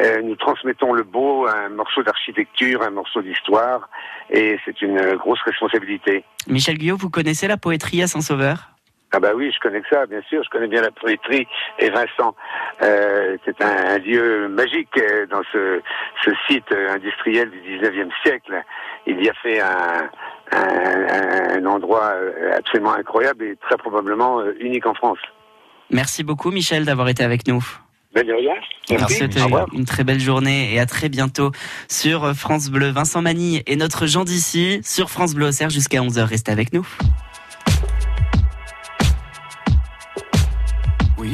[0.00, 3.88] Euh, nous transmettons le beau, un morceau d'architecture, un morceau d'histoire.
[4.30, 6.24] Et c'est une grosse responsabilité.
[6.46, 8.75] Michel Guyot, vous connaissez la poétrie à Saint-Sauveur?
[9.12, 10.42] Ah bah oui, je connais que ça, bien sûr.
[10.44, 11.46] Je connais bien la poétrie
[11.78, 12.34] et Vincent.
[12.82, 15.80] Euh, c'est un, un lieu magique euh, dans ce,
[16.24, 18.62] ce site euh, industriel du 19e siècle.
[19.06, 20.10] Il y a fait un,
[20.52, 22.12] un, un endroit
[22.56, 25.18] absolument incroyable et très probablement unique en France.
[25.90, 27.64] Merci beaucoup, Michel, d'avoir été avec nous.
[28.12, 28.26] Ben,
[28.90, 29.24] Merci.
[29.24, 29.66] revoir.
[29.74, 31.52] une très belle journée et à très bientôt
[31.88, 32.88] sur France Bleu.
[32.90, 36.24] Vincent Magny et notre Jean d'ici sur France Bleu Auxerre jusqu'à 11h.
[36.24, 36.86] Restez avec nous.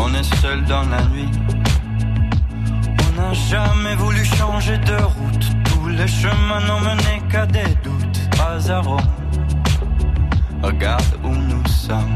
[0.00, 1.30] On est seul dans la nuit.
[3.04, 5.46] On n'a jamais voulu changer de route.
[5.64, 8.20] Tous les chemins n'ont mené qu'à des doutes.
[8.84, 9.00] Rome.
[10.62, 12.14] Regarde où nous sommes.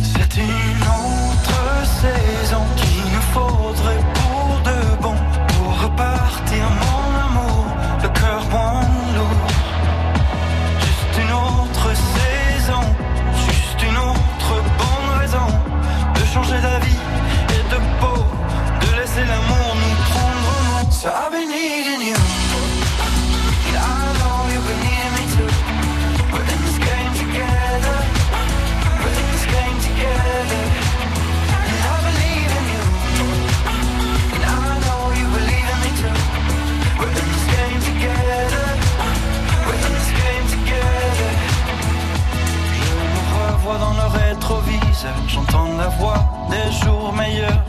[0.00, 1.60] C'est une autre
[2.02, 5.14] saison qu'il nous faudrait pour de bon.
[5.48, 6.64] Pour repartir,
[45.26, 47.64] j'entends la voix des jours meilleurs.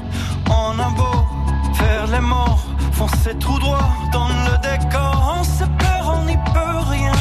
[0.49, 1.25] On a beau
[1.73, 2.59] faire les morts,
[2.91, 5.37] foncer tout droit dans le décor.
[5.39, 7.11] On se perd, on n'y peut rien.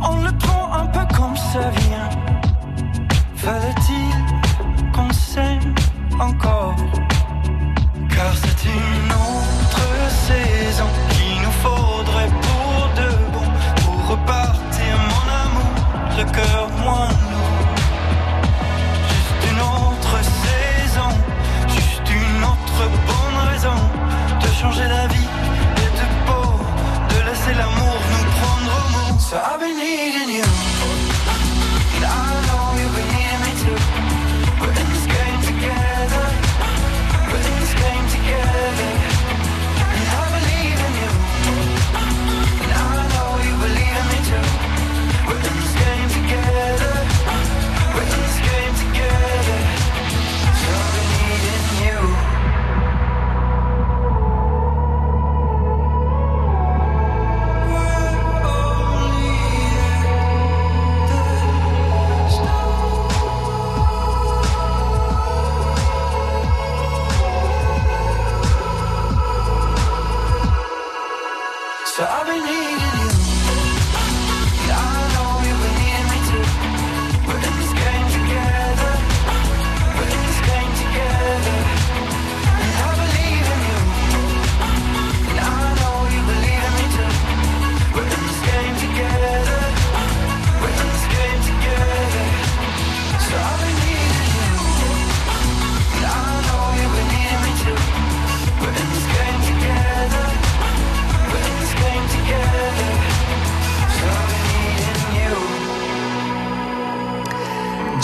[0.00, 2.25] On le prend un peu comme ça vient.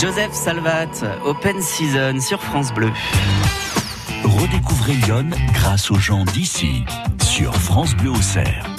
[0.03, 2.91] Joseph Salvat, Open Season sur France Bleu.
[4.25, 6.85] Redécouvrez Lyon grâce aux gens d'ici
[7.23, 8.72] sur France Bleu Auxerre.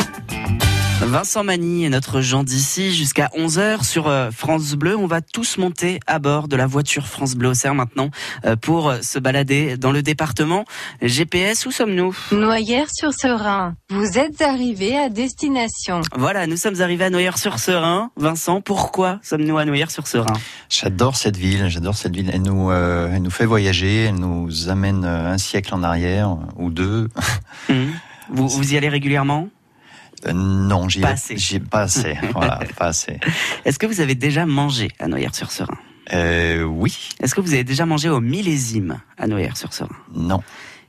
[1.06, 4.95] Vincent Magny est notre Jean d'ici jusqu'à 11h sur euh, France Bleu.
[4.95, 8.10] On va tous monter à bord de la voiture France Bleu Auxerre maintenant
[8.45, 10.64] euh, pour euh, se balader dans le département.
[11.01, 12.16] GPS, où sommes-nous?
[12.32, 13.76] Noyères-sur-Serein.
[13.89, 16.01] Vous êtes arrivé à destination.
[16.16, 18.12] Voilà, nous sommes arrivés à Noyères-sur-Serein.
[18.16, 20.34] Vincent, pourquoi sommes-nous à Noyères-sur-Serein
[20.70, 22.32] J'adore cette ville, j'adore cette ville.
[22.34, 26.70] Elle nous, euh, elle nous fait voyager, elle nous amène un siècle en arrière ou
[26.70, 27.10] deux.
[27.70, 27.91] Mhm.
[28.30, 29.49] vous, vous y allez régulièrement?
[30.26, 31.38] Euh, non, j'y Pas ai- assez.
[31.38, 32.15] j'y ai pas assez.
[32.34, 33.19] voilà, pas assez.
[33.65, 35.78] Est-ce que vous avez déjà mangé à Noyères-sur-Serein
[36.13, 37.09] Euh, oui.
[37.21, 40.41] Est-ce que vous avez déjà mangé au millésime à Noyères-sur-Serein Non.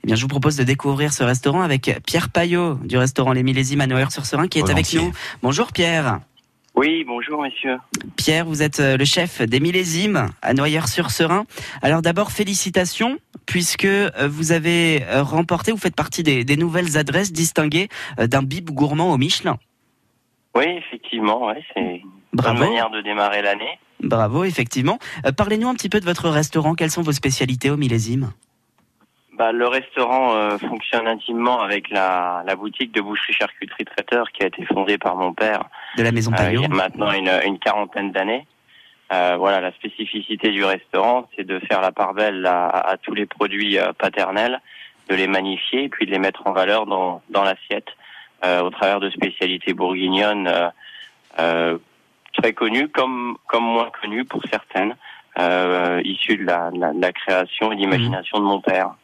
[0.03, 3.43] Eh bien, je vous propose de découvrir ce restaurant avec Pierre Payot du restaurant Les
[3.43, 5.13] Millésimes à Noyères-sur-Serein qui est avec nous.
[5.43, 6.21] Bonjour Pierre.
[6.77, 7.77] Oui, bonjour messieurs.
[8.17, 11.47] Pierre, vous êtes euh, le chef des Millésimes à Noyères-sur-Serein.
[11.83, 13.17] Alors d'abord, félicitations
[13.47, 17.89] puisque euh, vous avez euh, remporté, vous faites partie des, des nouvelles adresses distinguées
[18.19, 19.57] euh, d'un bib gourmand au Michelin.
[20.55, 21.81] Oui, effectivement, ouais, c'est
[22.33, 23.79] une manière de démarrer l'année.
[24.01, 24.99] Bravo, effectivement.
[25.37, 26.75] Parlez-nous un petit peu de votre restaurant.
[26.75, 28.33] Quelles sont vos spécialités au millésime?
[29.37, 34.45] Bah, le restaurant euh, fonctionne intimement avec la, la boutique de boucherie charcuterie traiteur qui
[34.45, 35.65] a été fondée par mon père
[35.97, 38.47] De la maison euh, Payot il y a maintenant une, une quarantaine d'années.
[39.13, 43.27] Euh, voilà, la spécificité du restaurant, c'est de faire la part belle à, tous les
[43.27, 44.61] produits euh, paternels,
[45.09, 47.89] de les magnifier et puis de les mettre en valeur dans, dans l'assiette
[48.45, 50.51] euh, au travers de spécialités bourguignonnes
[51.39, 51.79] euh,
[52.33, 54.97] très connues comme, comme moins connues pour certaines,
[56.05, 58.95] issues de la, de de création et d'imagination de mon père.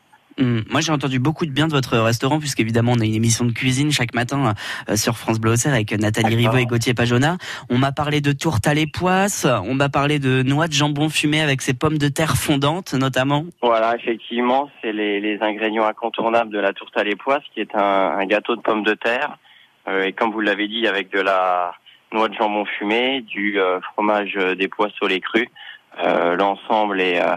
[0.40, 3.44] Hum, Moi, j'ai entendu beaucoup de bien de votre restaurant, puisqu'évidemment, on a une émission
[3.44, 4.54] de cuisine chaque matin
[4.88, 6.52] euh, sur France Bleu Auxerre avec Nathalie D'accord.
[6.52, 7.36] Rivaud et Gauthier Pajona.
[7.68, 11.40] On m'a parlé de tourte à l'époisse, on m'a parlé de noix de jambon fumé
[11.42, 13.44] avec ses pommes de terre fondantes, notamment.
[13.62, 17.80] Voilà, effectivement, c'est les, les ingrédients incontournables de la tourte à l'époisse, qui est un,
[18.18, 19.36] un gâteau de pommes de terre.
[19.88, 21.72] Euh, et comme vous l'avez dit, avec de la
[22.12, 25.48] noix de jambon fumé, du euh, fromage euh, des pois au lait cru.
[26.02, 27.36] Euh, L'ensemble est euh,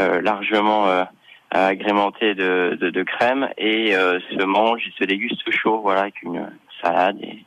[0.00, 1.04] euh, largement euh,
[1.50, 6.50] agrémenté de, crème et euh, se mange se déguste chaud, voilà, avec une
[6.82, 7.44] salade et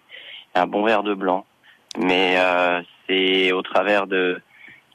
[0.56, 1.46] un bon verre de blanc.
[1.98, 4.42] Mais euh, c'est au travers de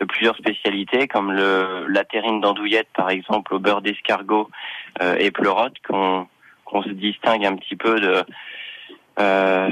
[0.09, 4.50] plusieurs spécialités comme la terrine d'andouillette par exemple au beurre d'escargot
[5.02, 8.22] euh, et pleurote qu'on se distingue un petit peu de
[9.18, 9.70] euh,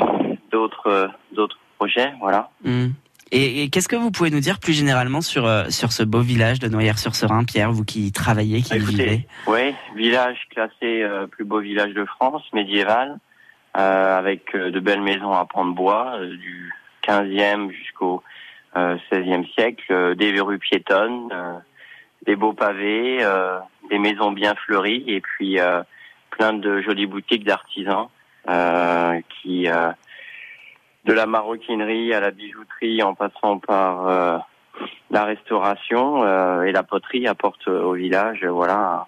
[0.50, 2.94] d'autres d'autres projets voilà Hum.
[3.30, 6.20] Et, et qu'est-ce que vous pouvez nous dire plus généralement sur, euh, sur ce beau
[6.20, 9.26] village de Noyères-sur-Serein, Pierre, vous qui travaillez, qui y vivez?
[9.46, 13.18] oui village classé euh, plus beau village de France médiéval
[13.76, 16.72] euh, avec de belles maisons à pans de bois euh, du
[17.02, 18.22] 15e jusqu'au
[18.76, 21.28] euh, 16e siècle des rues piétonnes
[22.24, 23.18] des beaux pavés
[23.90, 25.58] des maisons bien fleuries et puis
[26.30, 28.06] plein de jolies boutiques d'artisans
[29.42, 29.68] qui
[31.04, 34.38] de la maroquinerie à la bijouterie en passant par euh,
[35.10, 39.06] la restauration euh, et la poterie apportent au village euh, voilà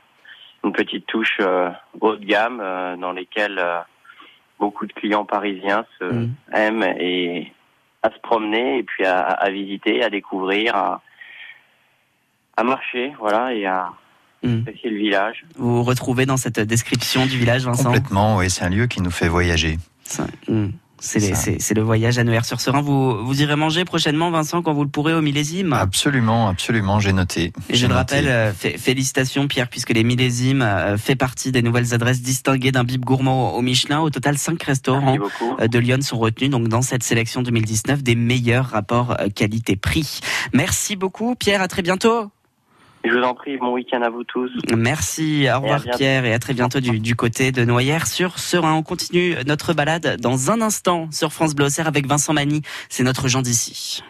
[0.65, 1.71] une petite touche euh,
[2.01, 3.79] haut de gamme euh, dans lesquelles euh,
[4.59, 6.35] beaucoup de clients parisiens se Mmh.
[6.55, 7.53] aiment et
[8.03, 11.03] à se promener et puis à, à visiter, à découvrir, à,
[12.57, 13.91] à marcher, voilà, et à
[14.45, 15.45] apprécier le village.
[15.57, 17.85] Vous vous retrouvez dans cette description du village, Vincent?
[17.85, 19.79] Complètement, oui, c'est un lieu qui nous fait voyager.
[20.99, 22.81] C'est le voyage à Noyères-sur-Serein.
[22.81, 25.73] Vous, vous irez manger prochainement, Vincent, quand vous le pourrez au millésime?
[25.73, 27.53] Absolument, absolument, j'ai noté.
[27.69, 27.99] Et je le noté.
[27.99, 32.73] rappelle, euh, fé- félicitations Pierre, puisque les millésimes euh, fait partie des nouvelles adresses distinguées
[32.73, 34.01] d'un bib gourmand au Michelin.
[34.01, 35.19] Au total, cinq restaurants
[35.61, 40.21] euh, de Lyon sont retenus donc dans cette sélection 2019 des meilleurs rapports euh, qualité-prix.
[40.53, 42.31] Merci beaucoup Pierre, à très bientôt.
[43.07, 44.51] Je vous en prie, bon week-end à vous tous.
[44.77, 45.83] Merci, au revoir.
[45.97, 48.75] Pierre et à très bientôt du, du côté de Noyères sur Serein.
[48.75, 52.63] On continue notre balade dans un instant sur France Bleu avec Vincent Magny.
[52.89, 54.03] C'est notre Jean d'ici.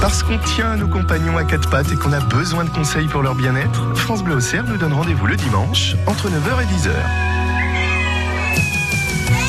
[0.00, 3.08] Parce qu'on tient à nos compagnons à quatre pattes et qu'on a besoin de conseils
[3.08, 7.37] pour leur bien-être, France Bleu Auxerre nous donne rendez-vous le dimanche entre 9h et 10h.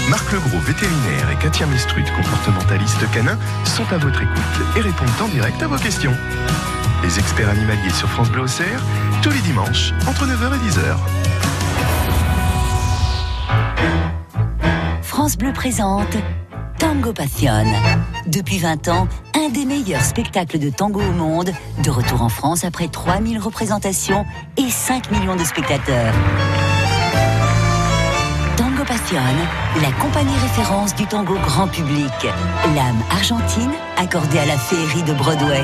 [0.10, 5.28] Marc Legros, vétérinaire, et Katia Mestrut, comportementaliste canin, sont à votre écoute et répondent en
[5.28, 6.14] direct à vos questions.
[7.04, 8.82] Les experts animaliers sur France Bleu Auxerre,
[9.22, 10.98] tous les dimanches entre 9h et 10h.
[15.04, 16.18] France Bleu présente
[16.80, 17.66] Tango Passion.
[18.26, 21.52] Depuis 20 ans, un des meilleurs spectacles de tango au monde,
[21.84, 24.26] de retour en France après 3000 représentations
[24.58, 26.16] et 5 millions de spectateurs.
[28.90, 29.22] Tango Passion,
[29.84, 32.12] la compagnie référence du tango grand public.
[32.76, 35.64] L'âme argentine accordée à la féerie de Broadway.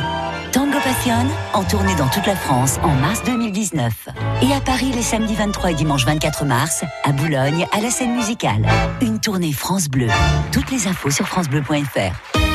[0.51, 4.09] Tango Passion, en tournée dans toute la France en mars 2019.
[4.43, 8.15] Et à Paris les samedis 23 et dimanche 24 mars, à Boulogne, à la scène
[8.15, 8.67] musicale.
[9.01, 10.07] Une tournée France Bleu.
[10.51, 12.54] Toutes les infos sur francebleu.fr.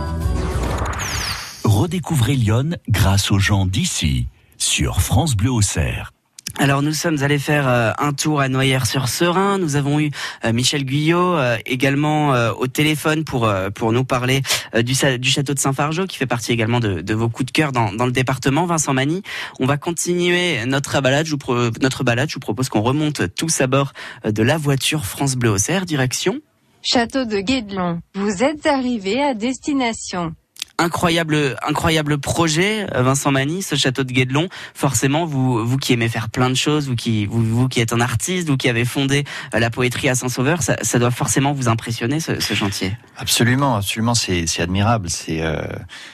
[1.91, 4.27] Redécouvrez Lyon grâce aux gens d'ici
[4.57, 6.13] sur France Bleu Auxerre.
[6.57, 9.57] Alors nous sommes allés faire euh, un tour à Noyères-sur-Serein.
[9.57, 10.09] Nous avons eu
[10.45, 14.41] euh, Michel Guyot euh, également au téléphone pour pour nous parler
[14.73, 17.91] du, château de Saint-Fargeau qui fait partie également de, de vos coups de cœur dans,
[17.91, 18.65] dans le département.
[18.65, 19.21] Vincent Mani,
[19.59, 21.25] on va continuer notre balade.
[21.25, 22.29] Je vous pro- notre balade.
[22.29, 23.91] Je vous propose qu'on remonte tous à bord
[24.23, 26.39] de la voiture France Bleu Auxerre direction.
[26.81, 30.33] Château de Guédelon, vous êtes arrivé à destination.
[30.81, 34.49] Incroyable, incroyable projet, euh, Vincent Mani, ce château de Guédelon.
[34.73, 38.01] Forcément, vous, vous qui aimez faire plein de choses, vous qui, vous, qui êtes un
[38.01, 39.23] artiste, vous qui avez fondé
[39.53, 42.97] euh, la poétrie à Saint-Sauveur, ça, doit forcément vous impressionner ce, chantier.
[43.17, 45.07] Absolument, absolument, c'est admirable.
[45.29, 45.61] Euh,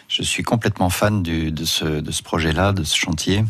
[0.09, 3.45] je suis complètement fan de ce de ce projet-là, de ce chantier.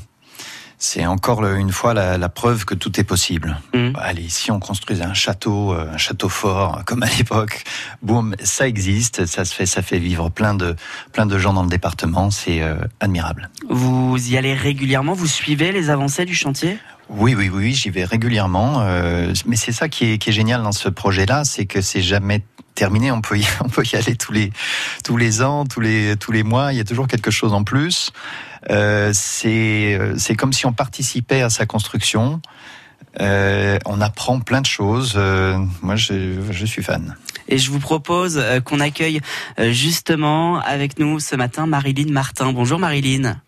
[0.80, 3.58] C'est encore une fois la, la preuve que tout est possible.
[3.96, 7.64] Allez, si on construisait un château, euh, un château fort comme à l'époque,
[8.04, 10.76] boum, ça existe, ça se fait, ça fait vivre plein de
[11.14, 12.30] plein de gens dans le département.
[12.30, 13.50] C'est euh, admirable.
[13.70, 16.78] Vous y allez régulièrement, vous suivez les avancées du chantier?
[17.10, 18.82] Oui, oui, oui, j'y vais régulièrement.
[18.82, 22.02] euh, mais c'est ça qui est, qui est génial dans ce projet-là, c'est que c'est
[22.02, 22.44] jamais
[22.78, 23.12] terminé.
[23.12, 24.52] On peut y, aller tous les
[25.04, 26.72] tous les ans, tous les tous les mois.
[26.72, 28.12] Il y a toujours quelque chose en plus.
[28.70, 32.42] Euh, c'est euh, comme si on participait à sa construction.
[33.20, 35.14] Euh, on apprend plein de choses.
[35.16, 37.16] Euh, moi, je, je suis fan.
[37.48, 39.22] Et je vous propose qu'on accueille
[39.58, 42.52] justement avec nous ce matin Marilyn Martin.
[42.52, 43.40] Bonjour Marilyn.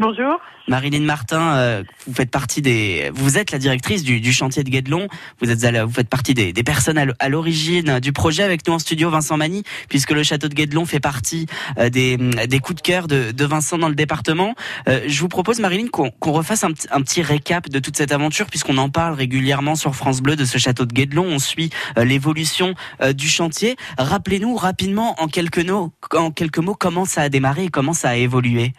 [0.00, 0.40] Bonjour.
[0.66, 4.70] Marilyn Martin, euh, vous faites partie des, vous êtes la directrice du, du chantier de
[4.70, 5.08] Guédelon.
[5.42, 8.66] Vous êtes, à la- vous faites partie des, des personnes à l'origine du projet avec
[8.66, 11.44] nous en studio, Vincent Mani, puisque le château de Guédelon fait partie
[11.78, 14.54] euh, des, des coups de cœur de, de Vincent dans le département.
[14.88, 18.12] Euh, je vous propose, Marilyn, qu'on refasse un, petit- un petit récap de toute cette
[18.12, 21.26] aventure, puisqu'on en parle régulièrement sur France Bleu de ce château de Guédelon.
[21.26, 22.74] On suit l'évolution
[23.14, 23.76] du chantier.
[23.98, 28.08] Rappelez-nous rapidement, en quelques, mots, en quelques mots, comment ça a démarré et comment ça
[28.10, 28.72] a évolué.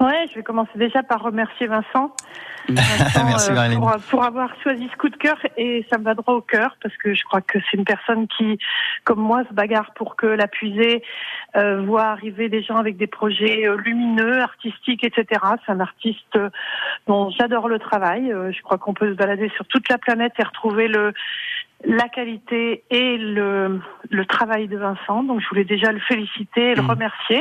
[0.00, 2.14] Ouais, je vais commencer déjà par remercier Vincent.
[2.68, 6.40] Merci euh, pour avoir choisi ce coup de cœur et ça me va droit au
[6.40, 8.58] cœur parce que je crois que c'est une personne qui,
[9.04, 11.02] comme moi, se bagarre pour que la puisée
[11.56, 15.26] euh, voit arriver des gens avec des projets euh, lumineux, artistiques, etc.
[15.66, 16.48] C'est un artiste euh,
[17.06, 18.32] dont j'adore le travail.
[18.32, 21.12] Euh, je crois qu'on peut se balader sur toute la planète et retrouver le
[21.84, 25.22] la qualité et le, le travail de Vincent.
[25.22, 27.40] Donc je voulais déjà le féliciter et le remercier.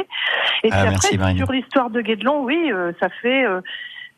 [0.64, 3.46] Et puis Ah, merci, après, sur l'histoire de Guédelon, oui, euh, ça fait...
[3.46, 3.62] euh,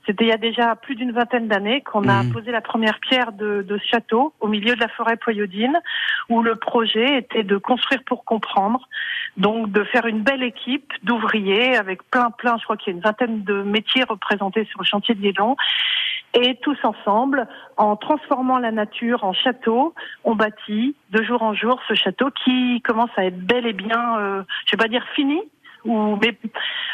[0.07, 2.31] c'était il y a déjà plus d'une vingtaine d'années qu'on a Mm.
[2.31, 5.79] posé la première pierre de, de ce château au milieu de la forêt poyodine,
[6.27, 8.89] où le projet était de construire pour comprendre,
[9.37, 12.97] donc de faire une belle équipe d'ouvriers avec plein, plein, je crois qu'il y a
[12.97, 15.55] une vingtaine de métiers représentés sur le chantier de Guédelon.
[16.33, 21.79] Et tous ensemble, en transformant la nature en château, on bâtit de jour en jour
[21.89, 25.39] ce château qui commence à être bel et bien, euh, je vais pas dire fini,
[25.83, 26.37] ou mais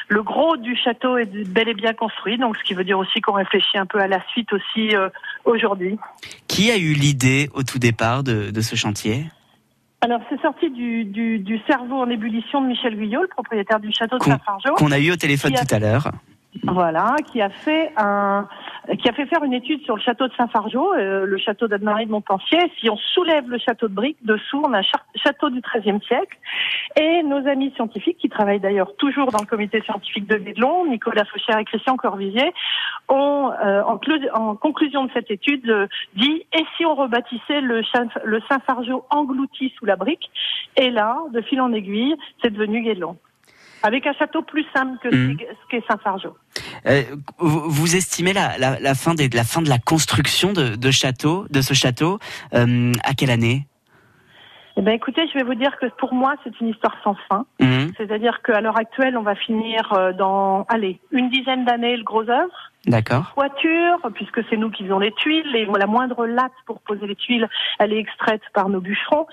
[0.08, 3.22] le gros du château est bel et bien construit, donc ce qui veut dire aussi
[3.22, 5.10] qu'on réfléchit un peu à la suite aussi euh,
[5.46, 6.00] aujourd'hui.
[6.48, 9.26] Qui a eu l'idée au tout départ de, de ce chantier?
[10.02, 13.92] Alors c'est sorti du, du, du cerveau en ébullition de Michel Guyot, le propriétaire du
[13.92, 14.74] château de Saint-Fargeau.
[14.76, 16.12] qu'on a eu au téléphone a- tout à l'heure.
[16.64, 18.48] Voilà, qui a fait un,
[19.00, 22.08] qui a fait faire une étude sur le château de Saint-Fargeau, euh, le château d'Anne-Marie
[22.08, 22.58] de Montpensier.
[22.80, 24.84] Si on soulève le château de briques, dessous on a un
[25.16, 26.38] château du XIIIe siècle.
[26.96, 31.26] Et nos amis scientifiques, qui travaillent d'ailleurs toujours dans le comité scientifique de Guédelon, Nicolas
[31.26, 32.52] Fauchère et Christian Corvisier,
[33.08, 37.62] ont, euh, en, clu- en conclusion de cette étude, euh, dit et si on rebâtissait
[37.62, 37.82] le,
[38.24, 40.32] le Saint-Fargeau englouti sous la brique?
[40.76, 43.18] Et là, de fil en aiguille, c'est devenu Guédelon.
[43.84, 46.36] Avec un château plus simple que ce qu'est- ce qu'est Saint-Fargeau.
[46.88, 47.04] Euh,
[47.40, 50.92] vous, vous estimez la, la, la fin des, la fin de la construction de, de
[50.92, 52.20] château, de ce château,
[52.54, 53.68] euh, à quelle année?
[54.80, 57.46] Eh ben, écoutez, je vais vous dire que pour moi, c'est une histoire sans fin.
[57.60, 57.94] Mhm.
[57.98, 62.30] C'est-à-dire qu'à l'heure actuelle, on va finir euh, dans, allez, une dizaine d'années le gros
[62.30, 62.54] œuvre.
[62.86, 63.34] D'accord.
[63.34, 67.16] Toiture, puisque c'est nous qui faisons les tuiles, et la moindre latte pour poser les
[67.16, 67.50] tuiles,
[67.80, 69.26] elle est extraite par nos bûcherons.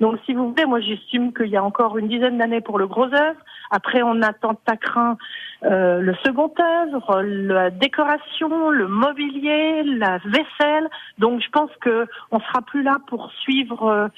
[0.00, 2.86] Donc, si vous voulez, moi, j'estime qu'il y a encore une dizaine d'années pour le
[2.86, 3.38] gros œuvre.
[3.70, 5.16] Après, on attend Tacrin
[5.64, 10.88] euh, le second œuvre, la décoration, le mobilier, la vaisselle.
[11.18, 14.08] Donc, je pense que on sera plus là pour suivre euh,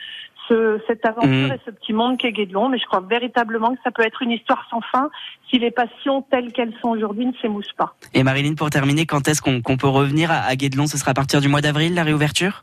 [0.49, 1.53] ce, cette aventure Mhm.
[1.53, 2.69] et ce petit monde qu'est Guédelon.
[2.69, 5.09] Mais je crois véritablement que ça peut être une histoire sans fin
[5.51, 7.95] si les passions telles qu'elles sont aujourd'hui ne s'émoussent pas.
[8.15, 10.87] Et Marilyn, pour terminer, quand est-ce qu'on qu'on peut revenir à, à Guédelon?
[10.87, 12.63] Ce sera à partir du mois d'avril, la réouverture?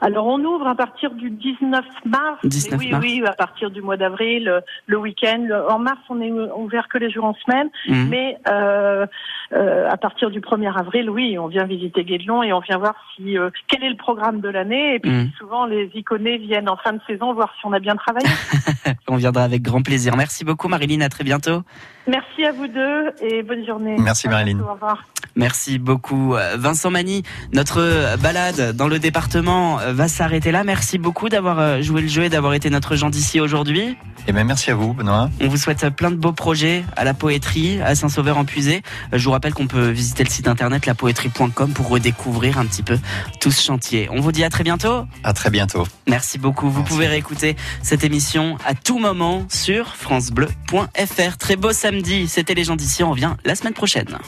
[0.00, 2.38] Alors on ouvre à partir du 19 mars.
[2.44, 3.04] 19 Mais oui, mars.
[3.04, 5.46] oui, à partir du mois d'avril, le, le week-end.
[5.70, 7.70] En mars, on est ouvert que les jours en semaine.
[7.88, 8.08] Mhm.
[8.10, 9.06] Mais euh,
[9.54, 12.94] euh, à partir du 1er avril, oui, on vient visiter Guédelon et on vient voir
[13.14, 14.96] si euh, quel est le programme de l'année.
[14.96, 15.30] Et puis Mhm.
[15.38, 18.26] souvent, les iconés viennent en fin de saison voir si on a bien travaillé.
[19.08, 20.16] On viendra avec grand plaisir.
[20.16, 21.62] Merci beaucoup Marilyn, à très bientôt.
[22.06, 23.96] Merci à vous deux et bonne journée.
[23.98, 24.60] Merci, Marilyn.
[24.60, 25.04] au revoir.
[25.36, 26.34] Merci beaucoup.
[26.34, 30.64] Euh, Vincent Mani, notre balade dans le département va s'arrêter là.
[30.64, 33.96] Merci beaucoup d'avoir joué le jeu et d'avoir été notre gens d'ici aujourd'hui.
[34.26, 35.28] Et bien, merci à vous, Benoît.
[35.42, 38.82] On vous souhaite plein de beaux projets à la poétrie, à Saint-Sauveur-en-Puisé.
[39.12, 42.82] Euh, Je vous rappelle qu'on peut visiter le site internet lapoétrie.com pour redécouvrir un petit
[42.82, 42.98] peu
[43.40, 44.08] tout ce chantier.
[44.10, 45.06] On vous dit à très bientôt.
[45.22, 45.86] À très bientôt.
[46.06, 46.70] Merci beaucoup.
[46.70, 51.36] Vous pouvez réécouter cette émission à tout moment sur francebleu.fr.
[51.38, 52.28] Très beau samedi.
[52.28, 53.02] C'était les gens d'ici.
[53.02, 54.18] On revient la semaine prochaine.